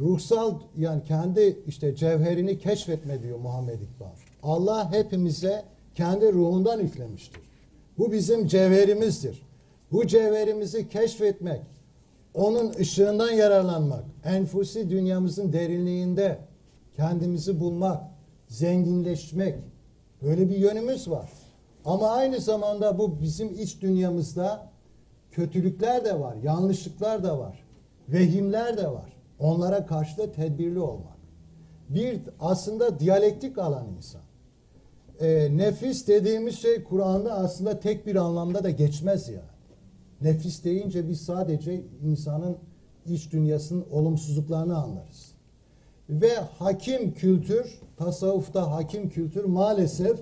[0.00, 4.06] ruhsal yani kendi işte cevherini keşfetme diyor Muhammed İkbal.
[4.42, 5.64] Allah hepimize
[5.94, 7.40] kendi ruhundan üflemiştir.
[7.98, 9.49] Bu bizim cevherimizdir.
[9.92, 11.62] Bu cevherimizi keşfetmek,
[12.34, 16.38] onun ışığından yararlanmak, enfusi dünyamızın derinliğinde
[16.96, 18.02] kendimizi bulmak,
[18.48, 19.54] zenginleşmek
[20.22, 21.30] böyle bir yönümüz var.
[21.84, 24.70] Ama aynı zamanda bu bizim iç dünyamızda
[25.30, 27.64] kötülükler de var, yanlışlıklar da var,
[28.08, 29.12] vehimler de var.
[29.38, 31.20] Onlara karşı da tedbirli olmak.
[31.88, 34.20] Bir aslında diyalektik alan insan.
[35.20, 39.40] E, nefis dediğimiz şey Kur'an'da aslında tek bir anlamda da geçmez yani.
[40.20, 42.56] Nefis deyince biz sadece insanın
[43.06, 45.32] iç dünyasının olumsuzluklarını anlarız.
[46.10, 50.20] Ve hakim kültür, tasavvufta hakim kültür maalesef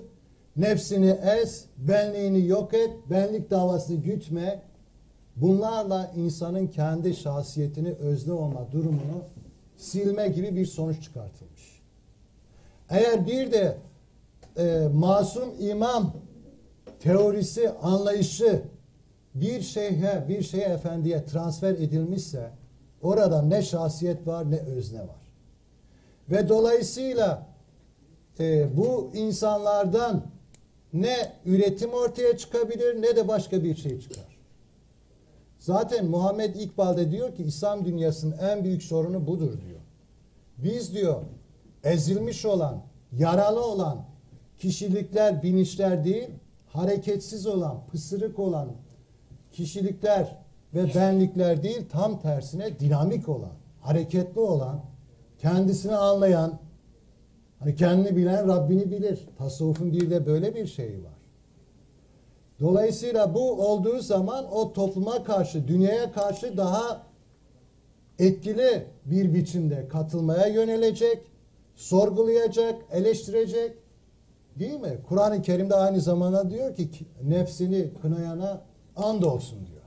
[0.57, 4.61] nefsini ez, benliğini yok et, benlik davasını gütme,
[5.35, 9.23] bunlarla insanın kendi şahsiyetini özne olma durumunu
[9.77, 11.81] silme gibi bir sonuç çıkartılmış.
[12.89, 13.77] Eğer bir de
[14.57, 16.13] e, masum imam
[16.99, 18.61] teorisi, anlayışı
[19.35, 22.49] bir şeyhe, bir şeyhe efendiye transfer edilmişse
[23.01, 25.31] orada ne şahsiyet var ne özne var.
[26.29, 27.47] Ve dolayısıyla
[28.39, 30.23] e, bu insanlardan
[30.93, 34.39] ne üretim ortaya çıkabilir ne de başka bir şey çıkar.
[35.59, 39.79] Zaten Muhammed İkbal de diyor ki İslam dünyasının en büyük sorunu budur diyor.
[40.57, 41.21] Biz diyor
[41.83, 42.81] ezilmiş olan,
[43.17, 44.05] yaralı olan
[44.59, 46.29] kişilikler, bilinçler değil,
[46.67, 48.67] hareketsiz olan, pısırık olan
[49.51, 50.37] kişilikler
[50.73, 54.81] ve benlikler değil, tam tersine dinamik olan, hareketli olan,
[55.37, 56.59] kendisini anlayan,
[57.59, 59.19] hani kendini bilen Rabbini bilir.
[59.37, 61.19] Tasavvufun bir de böyle bir şeyi var.
[62.59, 67.03] Dolayısıyla bu olduğu zaman o topluma karşı, dünyaya karşı daha
[68.19, 71.19] etkili bir biçimde katılmaya yönelecek,
[71.75, 73.77] sorgulayacak, eleştirecek.
[74.55, 74.99] Değil mi?
[75.07, 76.89] Kur'an-ı Kerim'de aynı zamanda diyor ki
[77.23, 78.61] nefsini kınayana
[78.99, 79.81] and olsun diyor.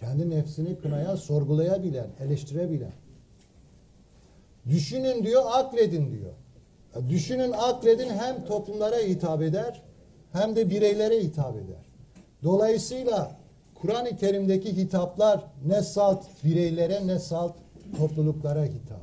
[0.00, 2.92] Kendi nefsini kınayan, sorgulayabilen, eleştirebilen.
[4.68, 6.32] Düşünün diyor, akledin diyor.
[7.08, 9.82] Düşünün, akledin hem toplumlara hitap eder
[10.32, 11.84] hem de bireylere hitap eder.
[12.42, 13.36] Dolayısıyla
[13.74, 17.54] Kur'an-ı Kerim'deki hitaplar ne salt bireylere ne salt
[17.98, 19.02] topluluklara hitap.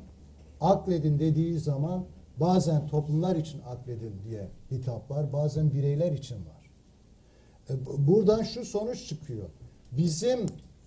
[0.62, 2.06] Akledin dediği zaman
[2.38, 6.57] bazen toplumlar için akledin diye hitaplar, bazen bireyler için var.
[7.70, 7.74] E,
[8.08, 9.50] buradan şu sonuç çıkıyor.
[9.92, 10.40] Bizim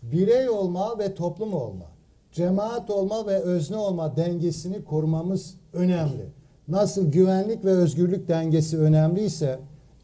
[0.03, 1.87] birey olma ve toplum olma,
[2.33, 6.27] cemaat olma ve özne olma dengesini korumamız önemli.
[6.69, 9.59] Nasıl güvenlik ve özgürlük dengesi önemliyse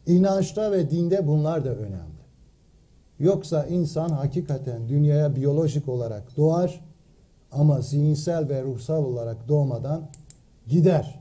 [0.07, 2.17] inançta ve dinde bunlar da önemli.
[3.19, 6.81] Yoksa insan hakikaten dünyaya biyolojik olarak doğar
[7.51, 10.01] ama zihinsel ve ruhsal olarak doğmadan
[10.67, 11.19] gider.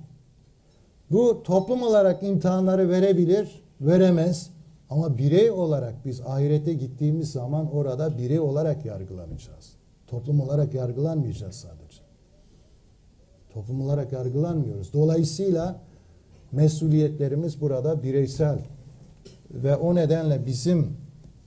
[1.10, 4.50] Bu toplum olarak imtihanları verebilir, veremez.
[4.90, 9.72] Ama birey olarak biz ahirete gittiğimiz zaman orada birey olarak yargılanacağız.
[10.06, 12.00] Toplum olarak yargılanmayacağız sadece.
[13.54, 14.92] Toplum olarak yargılanmıyoruz.
[14.92, 15.80] Dolayısıyla
[16.52, 18.58] mesuliyetlerimiz burada bireysel
[19.50, 20.96] ve o nedenle bizim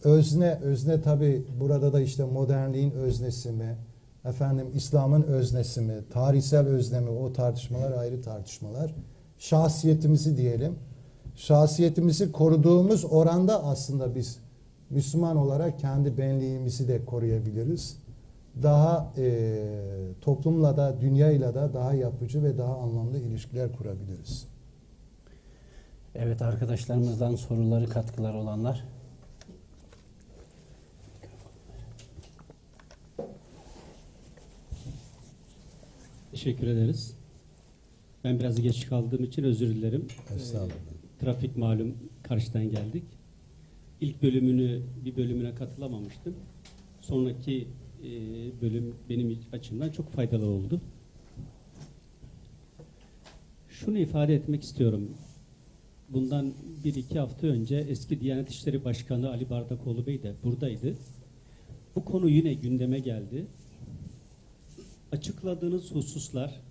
[0.03, 3.77] özne, özne tabi burada da işte modernliğin öznesi mi,
[4.25, 8.95] efendim İslam'ın öznesi mi, tarihsel özne mi o tartışmalar ayrı tartışmalar.
[9.37, 10.75] Şahsiyetimizi diyelim.
[11.39, 14.39] Şahsiyetimizi koruduğumuz oranda aslında biz
[14.89, 17.97] Müslüman olarak kendi benliğimizi de koruyabiliriz.
[18.63, 19.63] Daha e,
[20.21, 24.47] toplumla da dünyayla da daha yapıcı ve daha anlamlı ilişkiler kurabiliriz.
[26.15, 28.85] Evet arkadaşlarımızdan soruları, katkılar olanlar.
[36.31, 37.13] Teşekkür ederiz.
[38.23, 40.07] Ben biraz geç kaldığım için özür dilerim.
[40.35, 40.98] Estağfurullah.
[41.19, 43.03] Trafik malum karşıdan geldik.
[44.01, 46.35] İlk bölümünü bir bölümüne katılamamıştım.
[47.01, 47.67] Sonraki
[48.03, 48.11] e,
[48.61, 50.81] bölüm benim açımdan çok faydalı oldu.
[53.69, 55.09] Şunu ifade etmek istiyorum.
[56.09, 56.53] Bundan
[56.83, 60.95] bir iki hafta önce eski Diyanet İşleri Başkanı Ali Bardakoğlu Bey de buradaydı.
[61.95, 63.45] Bu konu yine gündeme geldi.
[65.11, 66.61] Açıkladığınız hususlar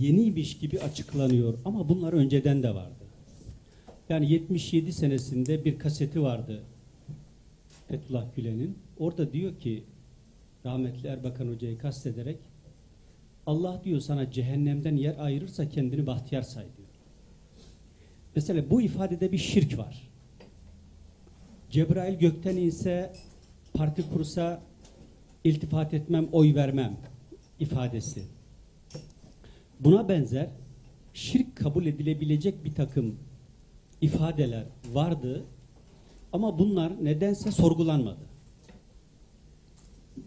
[0.00, 3.04] yeniymiş gibi açıklanıyor ama bunlar önceden de vardı.
[4.08, 6.62] Yani 77 senesinde bir kaseti vardı
[7.88, 8.78] Fethullah Gülen'in.
[8.98, 9.82] Orada diyor ki
[10.64, 12.38] rahmetli Erbakan Hoca'yı kastederek
[13.46, 16.88] Allah diyor sana cehennemden yer ayırırsa kendini bahtiyar say diyor.
[18.36, 20.08] Mesela bu ifadede bir şirk var.
[21.70, 23.12] Cebrail gökten inse,
[23.74, 24.62] parti kursa
[25.44, 26.96] iltifat etmem, oy vermem
[27.60, 28.22] ifadesi.
[29.80, 30.48] Buna benzer
[31.14, 33.16] şirk kabul edilebilecek bir takım
[34.00, 35.44] ifadeler vardı
[36.32, 38.20] ama bunlar nedense sorgulanmadı.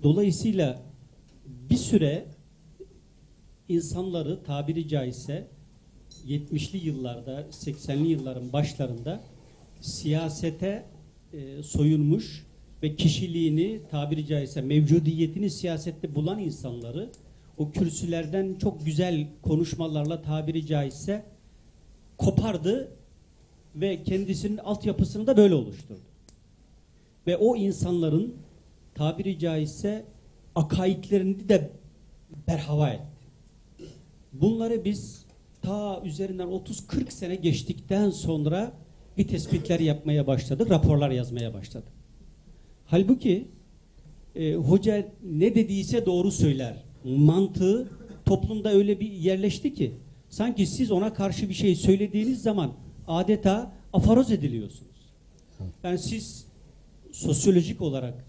[0.03, 0.81] Dolayısıyla
[1.69, 2.25] bir süre
[3.69, 5.47] insanları tabiri caizse
[6.27, 9.21] 70'li yıllarda, 80'li yılların başlarında
[9.81, 10.85] siyasete
[11.33, 12.45] e, soyunmuş
[12.83, 17.09] ve kişiliğini tabiri caizse mevcudiyetini siyasette bulan insanları
[17.59, 21.25] o kürsülerden çok güzel konuşmalarla tabiri caizse
[22.17, 22.91] kopardı
[23.75, 25.99] ve kendisinin altyapısını da böyle oluşturdu.
[27.27, 28.35] Ve o insanların
[28.95, 30.05] tabiri caizse
[30.55, 31.69] akaidlerini de
[32.47, 33.09] berhava etti.
[34.33, 35.25] Bunları biz
[35.61, 38.71] ta üzerinden 30-40 sene geçtikten sonra
[39.17, 41.93] bir tespitler yapmaya başladık, raporlar yazmaya başladık.
[42.85, 43.47] Halbuki
[44.35, 46.88] e, hoca ne dediyse doğru söyler.
[47.05, 47.89] Mantığı
[48.25, 49.93] toplumda öyle bir yerleşti ki
[50.29, 52.71] sanki siz ona karşı bir şey söylediğiniz zaman
[53.07, 54.89] adeta afaroz ediliyorsunuz.
[55.83, 56.45] Yani siz
[57.11, 58.25] sosyolojik olarak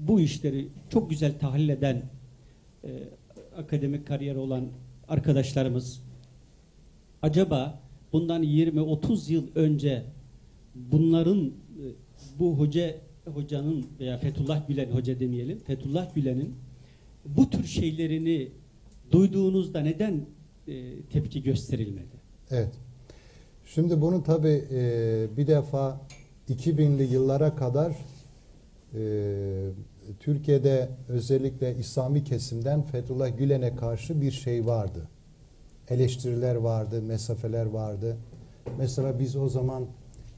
[0.00, 2.02] bu işleri çok güzel tahlil eden
[2.84, 2.90] e,
[3.56, 4.64] akademik kariyeri olan
[5.08, 6.02] arkadaşlarımız
[7.22, 7.80] acaba
[8.12, 10.04] bundan 20-30 yıl önce
[10.74, 11.84] bunların e,
[12.38, 12.94] bu hoca
[13.34, 16.54] hocanın veya Fethullah Gülen hoca demeyelim Fethullah Gülen'in
[17.24, 18.48] bu tür şeylerini
[19.10, 20.20] duyduğunuzda neden
[20.68, 22.18] e, tepki gösterilmedi?
[22.50, 22.72] Evet.
[23.66, 24.64] Şimdi bunu tabi
[25.36, 26.00] bir defa
[26.50, 27.92] 2000'li yıllara kadar
[28.94, 29.00] e,
[30.20, 35.08] Türkiye'de özellikle İslami kesimden Fethullah Gülen'e karşı bir şey vardı.
[35.88, 38.16] Eleştiriler vardı, mesafeler vardı.
[38.78, 39.86] Mesela biz o zaman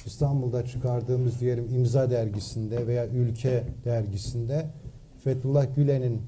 [0.06, 4.66] İstanbul'da çıkardığımız diyelim İmza dergisinde veya Ülke dergisinde
[5.24, 6.22] Fethullah Gülen'in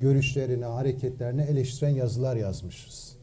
[0.00, 3.16] görüşlerini, hareketlerini eleştiren yazılar yazmışız.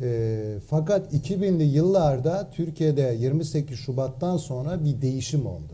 [0.00, 5.72] E, fakat 2000'li yıllarda Türkiye'de 28 Şubat'tan sonra bir değişim oldu.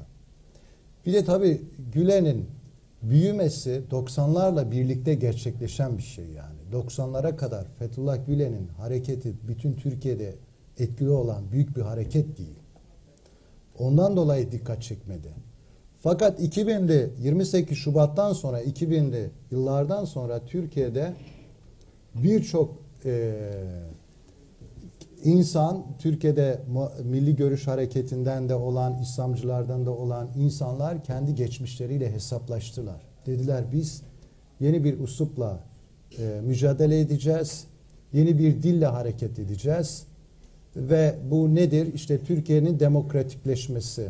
[1.06, 1.60] Bir de tabii
[1.92, 2.46] Gülen'in
[3.02, 6.58] büyümesi 90'larla birlikte gerçekleşen bir şey yani.
[6.72, 10.34] 90'lara kadar Fethullah Gülen'in hareketi bütün Türkiye'de
[10.78, 12.58] etkili olan büyük bir hareket değil.
[13.78, 15.28] Ondan dolayı dikkat çekmedi.
[16.03, 21.12] Fakat 2000'li 28 Şubat'tan sonra 2000'li yıllardan sonra Türkiye'de
[22.14, 23.34] birçok e,
[25.24, 26.61] insan Türkiye'de
[27.05, 33.01] milli görüş hareketinden de olan İslamcılardan da olan insanlar kendi geçmişleriyle hesaplaştılar.
[33.26, 34.03] Dediler biz
[34.61, 35.61] yeni bir uslupla
[36.18, 37.64] e, mücadele edeceğiz.
[38.12, 40.05] Yeni bir dille hareket edeceğiz.
[40.76, 41.94] Ve bu nedir?
[41.94, 44.09] İşte Türkiye'nin demokratikleşmesi.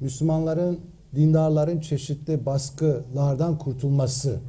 [0.00, 0.80] Müslümanların,
[1.16, 4.40] dindarların çeşitli baskılardan kurtulması.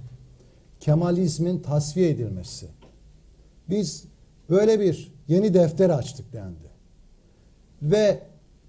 [0.79, 2.67] Kemalizmin tasfiye edilmesi.
[3.69, 4.03] Biz
[4.49, 6.65] böyle bir yeni defter açtık dendi.
[7.81, 8.19] Ve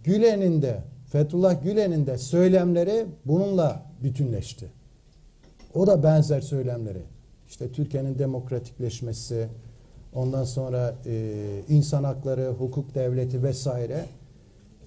[0.05, 0.83] Gülen'in de
[1.13, 4.67] Fethullah Gülen'in de söylemleri bununla bütünleşti.
[5.75, 7.03] O da benzer söylemleri.
[7.49, 9.49] İşte Türkiye'nin demokratikleşmesi,
[10.15, 11.35] ondan sonra e,
[11.69, 14.05] insan hakları, hukuk devleti vesaire.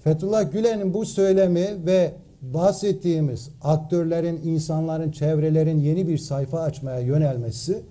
[0.04, 7.82] Fethullah Gülen'in bu söylemi ve bahsettiğimiz aktörlerin, insanların, çevrelerin yeni bir sayfa açmaya yönelmesi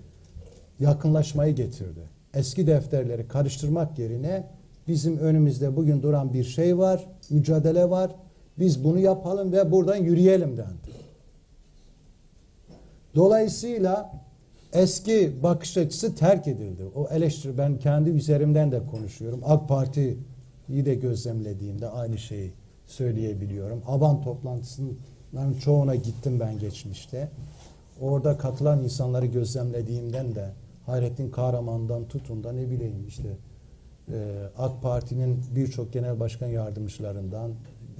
[0.80, 2.00] yakınlaşmayı getirdi.
[2.34, 4.46] Eski defterleri karıştırmak yerine
[4.88, 8.10] bizim önümüzde bugün duran bir şey var, mücadele var.
[8.58, 10.90] Biz bunu yapalım ve buradan yürüyelim dendi.
[13.14, 14.12] Dolayısıyla
[14.72, 16.82] eski bakış açısı terk edildi.
[16.94, 19.40] O eleştiri ben kendi üzerimden de konuşuyorum.
[19.44, 22.52] AK Parti'yi de gözlemlediğimde aynı şeyi
[22.90, 23.82] söyleyebiliyorum.
[23.86, 24.98] Aban toplantısının
[25.64, 27.28] çoğuna gittim ben geçmişte.
[28.00, 30.50] Orada katılan insanları gözlemlediğimden de
[30.86, 33.28] Hayrettin Kahraman'dan tutun da ne bileyim işte
[34.08, 34.14] e,
[34.58, 37.50] AK Parti'nin birçok genel başkan yardımcılarından,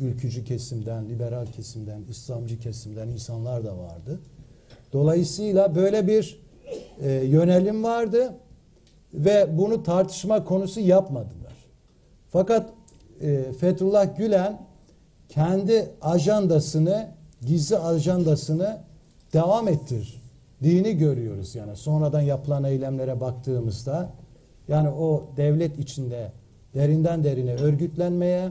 [0.01, 4.21] ülkücü kesimden, liberal kesimden, İslamcı kesimden insanlar da vardı.
[4.93, 6.41] Dolayısıyla böyle bir
[7.01, 8.35] e, yönelim vardı
[9.15, 11.53] ve bunu tartışma konusu yapmadılar.
[12.31, 12.71] Fakat
[13.21, 14.70] e, Fethullah Gülen
[15.31, 17.09] kendi ajandasını,
[17.47, 18.79] gizli ajandasını
[19.33, 20.21] devam ettir.
[20.63, 24.11] Dini görüyoruz yani sonradan yapılan eylemlere baktığımızda
[24.69, 26.33] yani o devlet içinde
[26.75, 28.49] derinden derine örgütlenmeye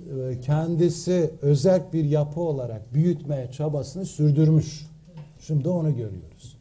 [0.00, 4.86] e, kendisi özel bir yapı olarak büyütmeye çabasını sürdürmüş.
[5.40, 6.56] Şimdi onu görüyoruz.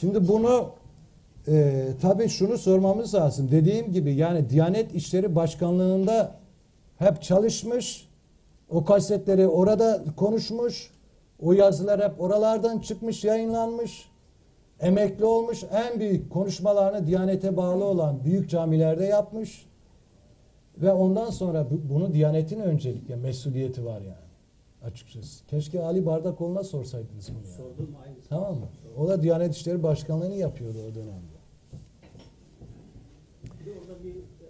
[0.00, 0.70] Şimdi bunu
[1.48, 3.48] e, tabii şunu sormamız lazım.
[3.50, 6.34] Dediğim gibi yani Diyanet İşleri Başkanlığı'nda
[6.98, 8.08] hep çalışmış.
[8.72, 10.90] O kasetleri orada konuşmuş.
[11.42, 14.08] O yazılar hep oralardan çıkmış, yayınlanmış.
[14.80, 15.64] Emekli olmuş.
[15.72, 19.66] En büyük konuşmalarını Diyanete bağlı olan büyük camilerde yapmış.
[20.78, 24.22] Ve ondan sonra bunu Diyanet'in öncelikle mesuliyeti var yani.
[24.84, 25.46] Açıkçası.
[25.46, 27.36] Keşke Ali Bardakoğlu'na sorsaydınız bunu.
[27.44, 27.56] Yani.
[27.56, 28.14] Sordum aynı.
[28.28, 28.66] Tamam mı?
[28.98, 31.32] O da Diyanet İşleri Başkanlığı'nı yapıyordu o dönemde.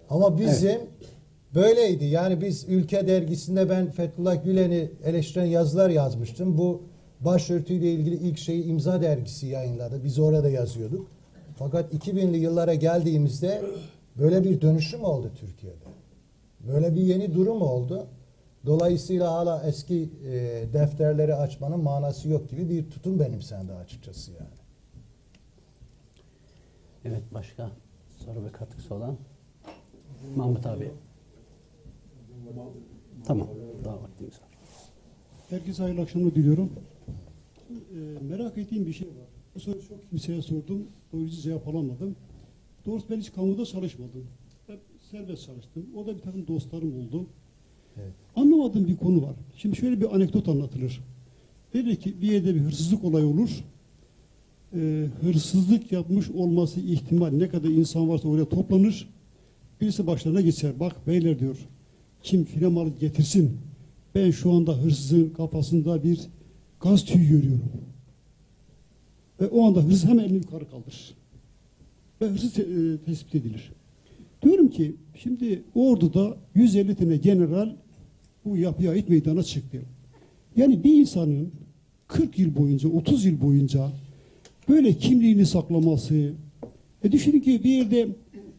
[0.09, 1.12] Ama bizim evet.
[1.55, 2.05] Böyleydi.
[2.05, 6.57] Yani biz Ülke Dergisi'nde ben Fethullah Gülen'i eleştiren yazılar yazmıştım.
[6.57, 6.83] Bu
[7.19, 10.03] başörtüyle ilgili ilk şeyi İmza Dergisi yayınladı.
[10.03, 11.07] Biz orada yazıyorduk.
[11.55, 13.61] Fakat 2000'li yıllara geldiğimizde
[14.17, 15.85] böyle bir dönüşüm oldu Türkiye'de.
[16.67, 18.07] Böyle bir yeni durum oldu.
[18.65, 20.31] Dolayısıyla hala eski e,
[20.73, 24.63] defterleri açmanın manası yok gibi bir tutum benimsendi açıkçası yani.
[27.05, 27.69] Evet başka
[28.25, 29.17] soru ve katkısı olan
[30.35, 30.91] Mahmut abi.
[33.25, 33.47] Tamam.
[33.85, 34.49] Daha vaktimiz var.
[35.49, 36.69] Herkese hayırlı akşamlar diliyorum.
[37.69, 39.27] Ee, merak ettiğim bir şey var.
[39.55, 40.87] Bu soruyu çok kimseye sordum.
[41.13, 42.15] Doyurucu cevap alamadım.
[42.85, 44.27] Doğrusu ben hiç kamuda çalışmadım.
[44.67, 44.79] Hep
[45.11, 45.85] serbest çalıştım.
[45.95, 47.25] O da bir takım dostlarım oldu.
[47.97, 48.13] Evet.
[48.35, 49.35] Anlamadığım bir konu var.
[49.57, 50.99] Şimdi şöyle bir anekdot anlatılır.
[51.73, 53.63] Dedi ki bir yerde bir hırsızlık olayı olur.
[54.75, 59.09] Ee, hırsızlık yapmış olması ihtimal ne kadar insan varsa oraya toplanır.
[59.81, 60.79] Birisi başlarına geçer.
[60.79, 61.57] Bak beyler diyor.
[62.23, 63.57] Kim filan malı getirsin.
[64.15, 66.19] Ben şu anda hırsızın kafasında bir
[66.81, 67.71] gaz tüyü görüyorum.
[69.41, 71.13] Ve o anda hırsız hemen elini yukarı kaldırır.
[72.21, 73.71] Ve hırsız e, tespit edilir.
[74.43, 77.75] Diyorum ki şimdi orduda 150 tane general
[78.45, 79.81] bu yapıya ait meydana çıktı.
[80.55, 81.51] Yani bir insanın
[82.07, 83.91] 40 yıl boyunca, 30 yıl boyunca
[84.69, 86.33] böyle kimliğini saklaması,
[87.03, 88.07] e düşünün ki bir yerde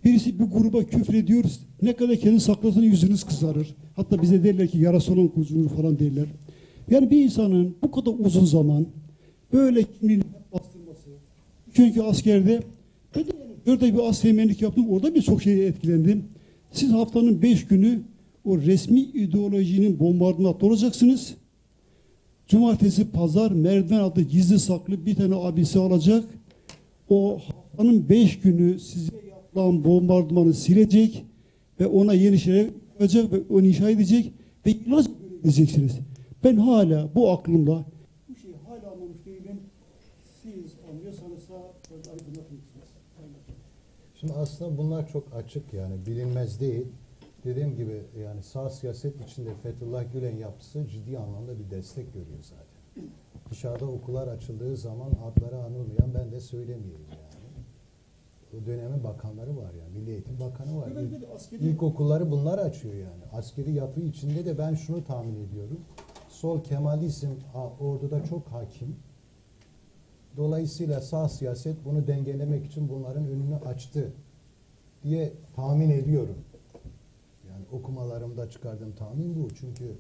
[0.04, 1.44] birisi bir gruba küfrediyor,
[1.82, 3.74] ne kadar kendini saklasın yüzünüz kızarır.
[3.96, 6.26] Hatta bize derler ki yarası olan kuzunur falan derler.
[6.90, 8.86] Yani bir insanın bu kadar uzun zaman
[9.52, 11.08] böyle kimliğini bastırması.
[11.74, 12.62] Çünkü askerde
[13.16, 14.90] ben de yani Orada bir askermenlik yaptım.
[14.90, 16.24] Orada birçok şeye etkilendim.
[16.72, 18.00] Siz haftanın beş günü
[18.44, 21.34] o resmi ideolojinin bombardına olacaksınız.
[22.48, 26.24] Cumartesi, pazar merdiven altı gizli saklı bir tane abisi alacak.
[27.08, 29.23] O haftanın beş günü size
[29.54, 31.24] yapılan bombardımanı silecek
[31.80, 34.32] ve ona yeni şeyler yapacak ve onu inşa edecek
[34.66, 35.06] ve ilaç
[35.40, 35.98] edeceksiniz.
[36.44, 37.84] Ben hala bu aklımla
[38.28, 39.60] bu şeyi hala anlamış değilim.
[40.42, 42.88] Siz anlıyorsanız da aydınlatır mısınız?
[44.20, 46.86] Şimdi aslında bunlar çok açık yani bilinmez değil.
[47.44, 53.08] Dediğim gibi yani sağ siyaset içinde Fethullah Gülen yapısı ciddi anlamda bir destek görüyor zaten.
[53.50, 57.23] Dışarıda okullar açıldığı zaman adları anılmayan ben de söylemeyeyim yani.
[58.62, 59.98] O dönemin bakanları var yani.
[59.98, 60.88] Milli Eğitim Bakanı var.
[60.90, 63.22] İlk, de askeri- ilkokulları bunlar açıyor yani.
[63.32, 65.80] Askeri yapı içinde de ben şunu tahmin ediyorum.
[66.28, 67.28] Sol Kemalizm
[67.80, 68.96] orduda çok hakim.
[70.36, 74.12] Dolayısıyla sağ siyaset bunu dengelemek için bunların önünü açtı
[75.02, 76.38] diye tahmin ediyorum.
[77.48, 79.48] Yani okumalarımda çıkardığım tahmin bu.
[79.60, 79.92] Çünkü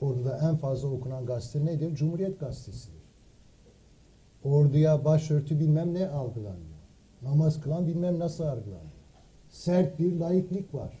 [0.00, 1.94] orduda en fazla okunan gazete nedir?
[1.96, 2.98] Cumhuriyet Gazetesi'dir.
[4.44, 6.77] Orduya başörtü bilmem ne algılanıyor.
[7.22, 8.92] Namaz kılan bilmem nasıl algılanıyor.
[9.50, 10.98] Sert bir laiklik var.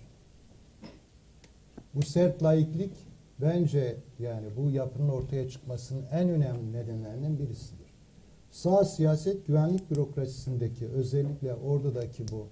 [1.94, 2.92] Bu sert laiklik
[3.40, 7.88] bence yani bu yapının ortaya çıkmasının en önemli nedenlerinden birisidir.
[8.52, 12.46] Sağ siyaset güvenlik bürokrasisindeki özellikle ordudaki bu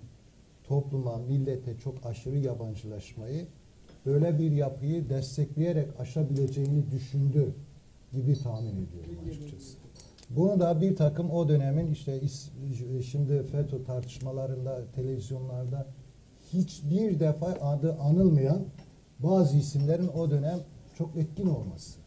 [0.65, 3.47] topluma, millete çok aşırı yabancılaşmayı
[4.07, 7.55] böyle bir yapıyı destekleyerek aşabileceğini düşündü
[8.13, 9.86] gibi tahmin ediyorum açıkçası.
[10.31, 12.21] Bunu da bir takım o dönemin işte
[13.11, 15.87] şimdi FETÖ tartışmalarında, televizyonlarda
[16.53, 18.63] hiçbir defa adı anılmayan
[19.19, 20.59] bazı isimlerin o dönem
[20.99, 21.99] çok etkin olması.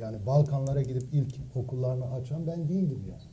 [0.00, 3.30] Yani Balkanlara gidip ilk okullarını açan ben değildim yani.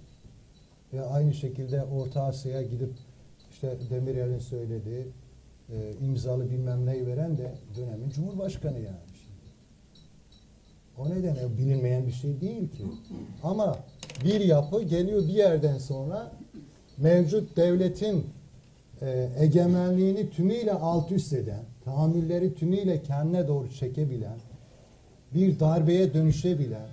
[0.94, 2.94] Ve aynı şekilde Orta Asya'ya gidip
[3.52, 5.08] işte Demirel'in söylediği
[5.70, 9.07] e, imzalı bilmem neyi veren de dönemin Cumhurbaşkanı yani.
[10.98, 12.84] O nedenle bilinmeyen bir şey değil ki.
[13.44, 13.80] Ama
[14.26, 16.32] bir yapı geliyor bir yerden sonra
[16.98, 18.26] mevcut devletin
[19.02, 24.38] e, egemenliğini tümüyle alt üst eden, tahammülleri tümüyle kendine doğru çekebilen,
[25.34, 26.88] bir darbeye dönüşebilen,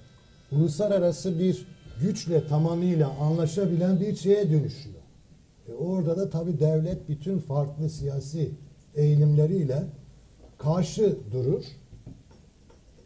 [0.53, 1.67] uluslararası bir
[2.01, 4.95] güçle tamamıyla anlaşabilen bir şeye dönüşüyor.
[5.69, 8.51] E orada da tabii devlet bütün farklı siyasi
[8.95, 9.83] eğilimleriyle
[10.59, 11.65] karşı durur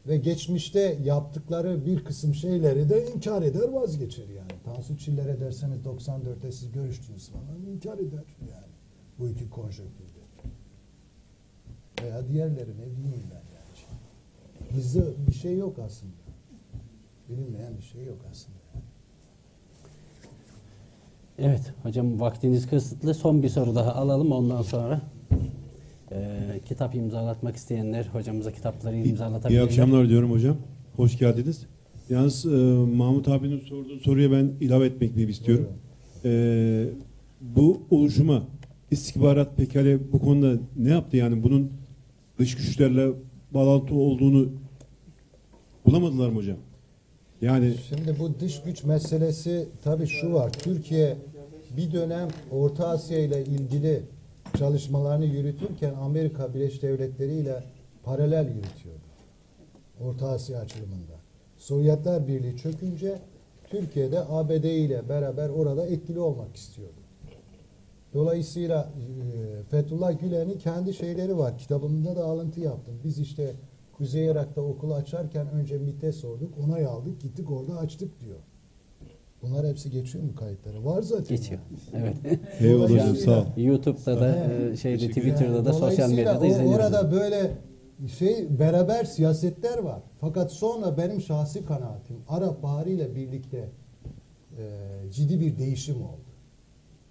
[0.08, 4.52] ve geçmişte yaptıkları bir kısım şeyleri de inkar eder vazgeçer yani.
[4.64, 8.72] Tansu Çiller'e derseniz 94'te siz görüştünüz falan inkar eder yani
[9.18, 10.18] bu iki konjonktürde.
[12.02, 14.74] Veya diğerleri ne diyeyim ben yani.
[14.74, 16.12] Gizli bir şey yok aslında.
[17.28, 18.58] Bilinmeyen bir şey yok aslında.
[21.38, 23.14] Evet hocam vaktiniz kısıtlı.
[23.14, 25.00] Son bir soru daha alalım ondan sonra.
[26.12, 29.64] E, kitap imzalatmak isteyenler hocamıza kitapları İyi imzalatabilirler.
[29.64, 30.56] akşamlar diyorum hocam.
[30.96, 31.66] Hoş geldiniz.
[32.10, 32.48] Yalnız e,
[32.96, 35.68] Mahmut abinin sorduğu soruya ben ilave etmek bir istiyorum.
[36.24, 36.84] E,
[37.40, 38.42] bu oluşuma
[38.90, 41.72] istihbarat pekala bu konuda ne yaptı yani bunun
[42.38, 43.08] dış güçlerle
[43.54, 44.48] bağlantı olduğunu
[45.86, 46.56] bulamadılar mı hocam?
[47.42, 50.52] Yani Şimdi bu dış güç meselesi tabii şu var.
[50.52, 51.16] Türkiye
[51.76, 54.02] bir dönem Orta Asya ile ilgili
[54.58, 57.62] çalışmalarını yürütürken Amerika Birleşik Devletleri ile
[58.04, 59.08] paralel yürütüyordu.
[60.00, 61.18] Orta Asya açılımında.
[61.58, 63.18] Sovyetler Birliği çökünce
[63.70, 66.92] Türkiye'de ABD ile beraber orada etkili olmak istiyordu.
[68.14, 71.58] Dolayısıyla e, Fethullah Gülen'in kendi şeyleri var.
[71.58, 72.94] Kitabımda da alıntı yaptım.
[73.04, 73.52] Biz işte
[73.92, 78.38] Kuzey Irak'ta okulu açarken önce MİT'e sorduk, onay aldık, gittik orada açtık diyor.
[79.42, 80.84] Bunlar hepsi geçiyor mu kayıtlara?
[80.84, 81.36] Var zaten.
[81.36, 81.60] Geçiyor.
[81.94, 82.16] Evet.
[82.60, 83.44] Eyvallah hocam sağ ol.
[83.56, 86.74] YouTube'da da e, şeyde Twitter'da da sosyal medyada o- izleniyor.
[86.74, 87.50] Orada böyle
[88.18, 90.00] şey beraber siyasetler var.
[90.20, 93.68] Fakat sonra benim şahsi kanaatim Arap Baharı ile birlikte
[94.58, 94.64] e,
[95.12, 96.28] ciddi bir değişim oldu.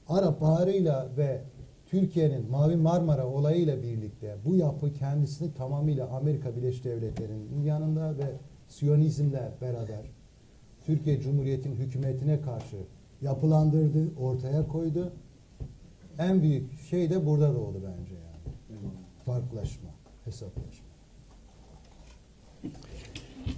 [0.09, 1.41] Arap Baharı'yla ve
[1.89, 8.31] Türkiye'nin Mavi Marmara olayıyla birlikte bu yapı kendisini tamamıyla Amerika Birleşik Devletleri'nin yanında ve
[8.69, 10.01] Siyonizmle beraber
[10.87, 12.75] Türkiye Cumhuriyeti'nin hükümetine karşı
[13.21, 15.11] yapılandırdı, ortaya koydu.
[16.19, 18.55] En büyük şey de burada doğdu bence yani.
[19.25, 19.89] Farklılaşma,
[20.25, 20.87] hesaplaşma.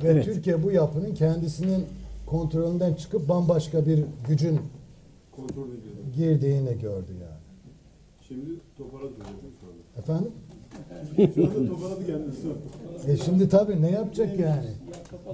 [0.03, 0.25] Ve Evet.
[0.25, 1.85] Türkiye bu yapının kendisinin
[2.25, 4.59] kontrolünden çıkıp bambaşka bir gücün
[6.15, 7.39] girdiğini gördü yani.
[8.27, 9.99] Şimdi toparladı şu anda.
[9.99, 10.31] Efendim?
[13.07, 14.67] E şimdi tabii ne yapacak yani?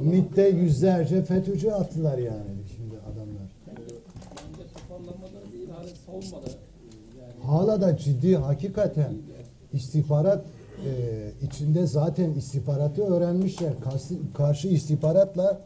[0.02, 3.46] MİT'te yüzlerce FETÖ'cü attılar yani şimdi adamlar.
[7.44, 9.14] Hala da ciddi hakikaten
[9.74, 10.46] istihbarat
[10.86, 13.74] e, içinde zaten istihbaratı öğrenmişler.
[13.84, 15.62] Karşı, karşı istihbaratla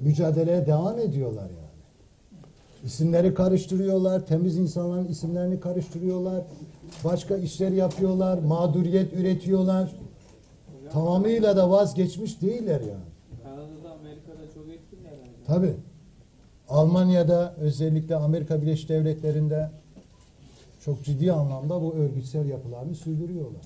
[0.00, 1.70] mücadeleye devam ediyorlar yani.
[2.84, 6.42] İsimleri karıştırıyorlar, temiz insanların isimlerini karıştırıyorlar.
[7.04, 9.92] Başka işler yapıyorlar, mağduriyet üretiyorlar.
[10.92, 13.10] Tamamıyla da vazgeçmiş değiller yani.
[13.44, 15.30] Kanada'da, Amerika'da çok etkin yani.
[15.46, 15.74] Tabii.
[16.68, 19.70] Almanya'da özellikle Amerika Birleşik Devletleri'nde
[20.84, 23.62] çok ciddi anlamda bu örgütsel yapılarını sürdürüyorlar.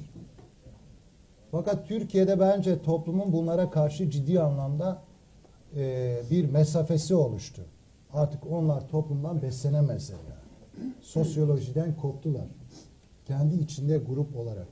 [1.50, 5.02] Fakat Türkiye'de bence toplumun bunlara karşı ciddi anlamda
[5.76, 7.62] e, bir mesafesi oluştu.
[8.12, 10.92] Artık onlar toplumdan beslenemezler yani.
[11.02, 12.44] Sosyolojiden koptular.
[13.26, 14.66] Kendi içinde grup olarak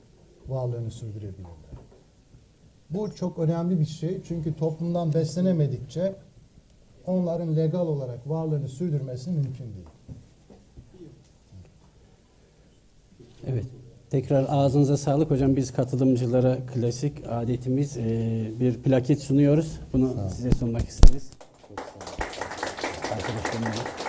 [0.47, 1.73] varlığını sürdürebilirler.
[2.89, 6.15] Bu çok önemli bir şey çünkü toplumdan beslenemedikçe
[7.05, 9.87] onların legal olarak varlığını sürdürmesi mümkün değil.
[13.47, 13.65] Evet.
[14.09, 15.55] Tekrar ağzınıza sağlık hocam.
[15.55, 19.79] Biz katılımcılara klasik adetimiz e, bir plaket sunuyoruz.
[19.93, 21.29] Bunu size sunmak isteriz.
[23.11, 24.02] Arkadaşlarımla.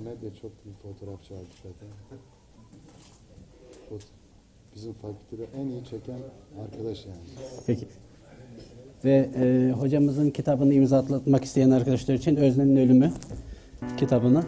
[0.00, 1.88] Muhammed de çok iyi fotoğrafçı hakikaten.
[3.90, 4.06] Fot-
[4.74, 6.18] Bizim fakültede en iyi çeken
[6.64, 7.18] arkadaş yani.
[7.66, 7.86] Peki.
[9.04, 13.12] Ve e, hocamızın kitabını imzalatmak isteyen arkadaşlar için Özne'nin Ölümü
[13.96, 14.44] kitabını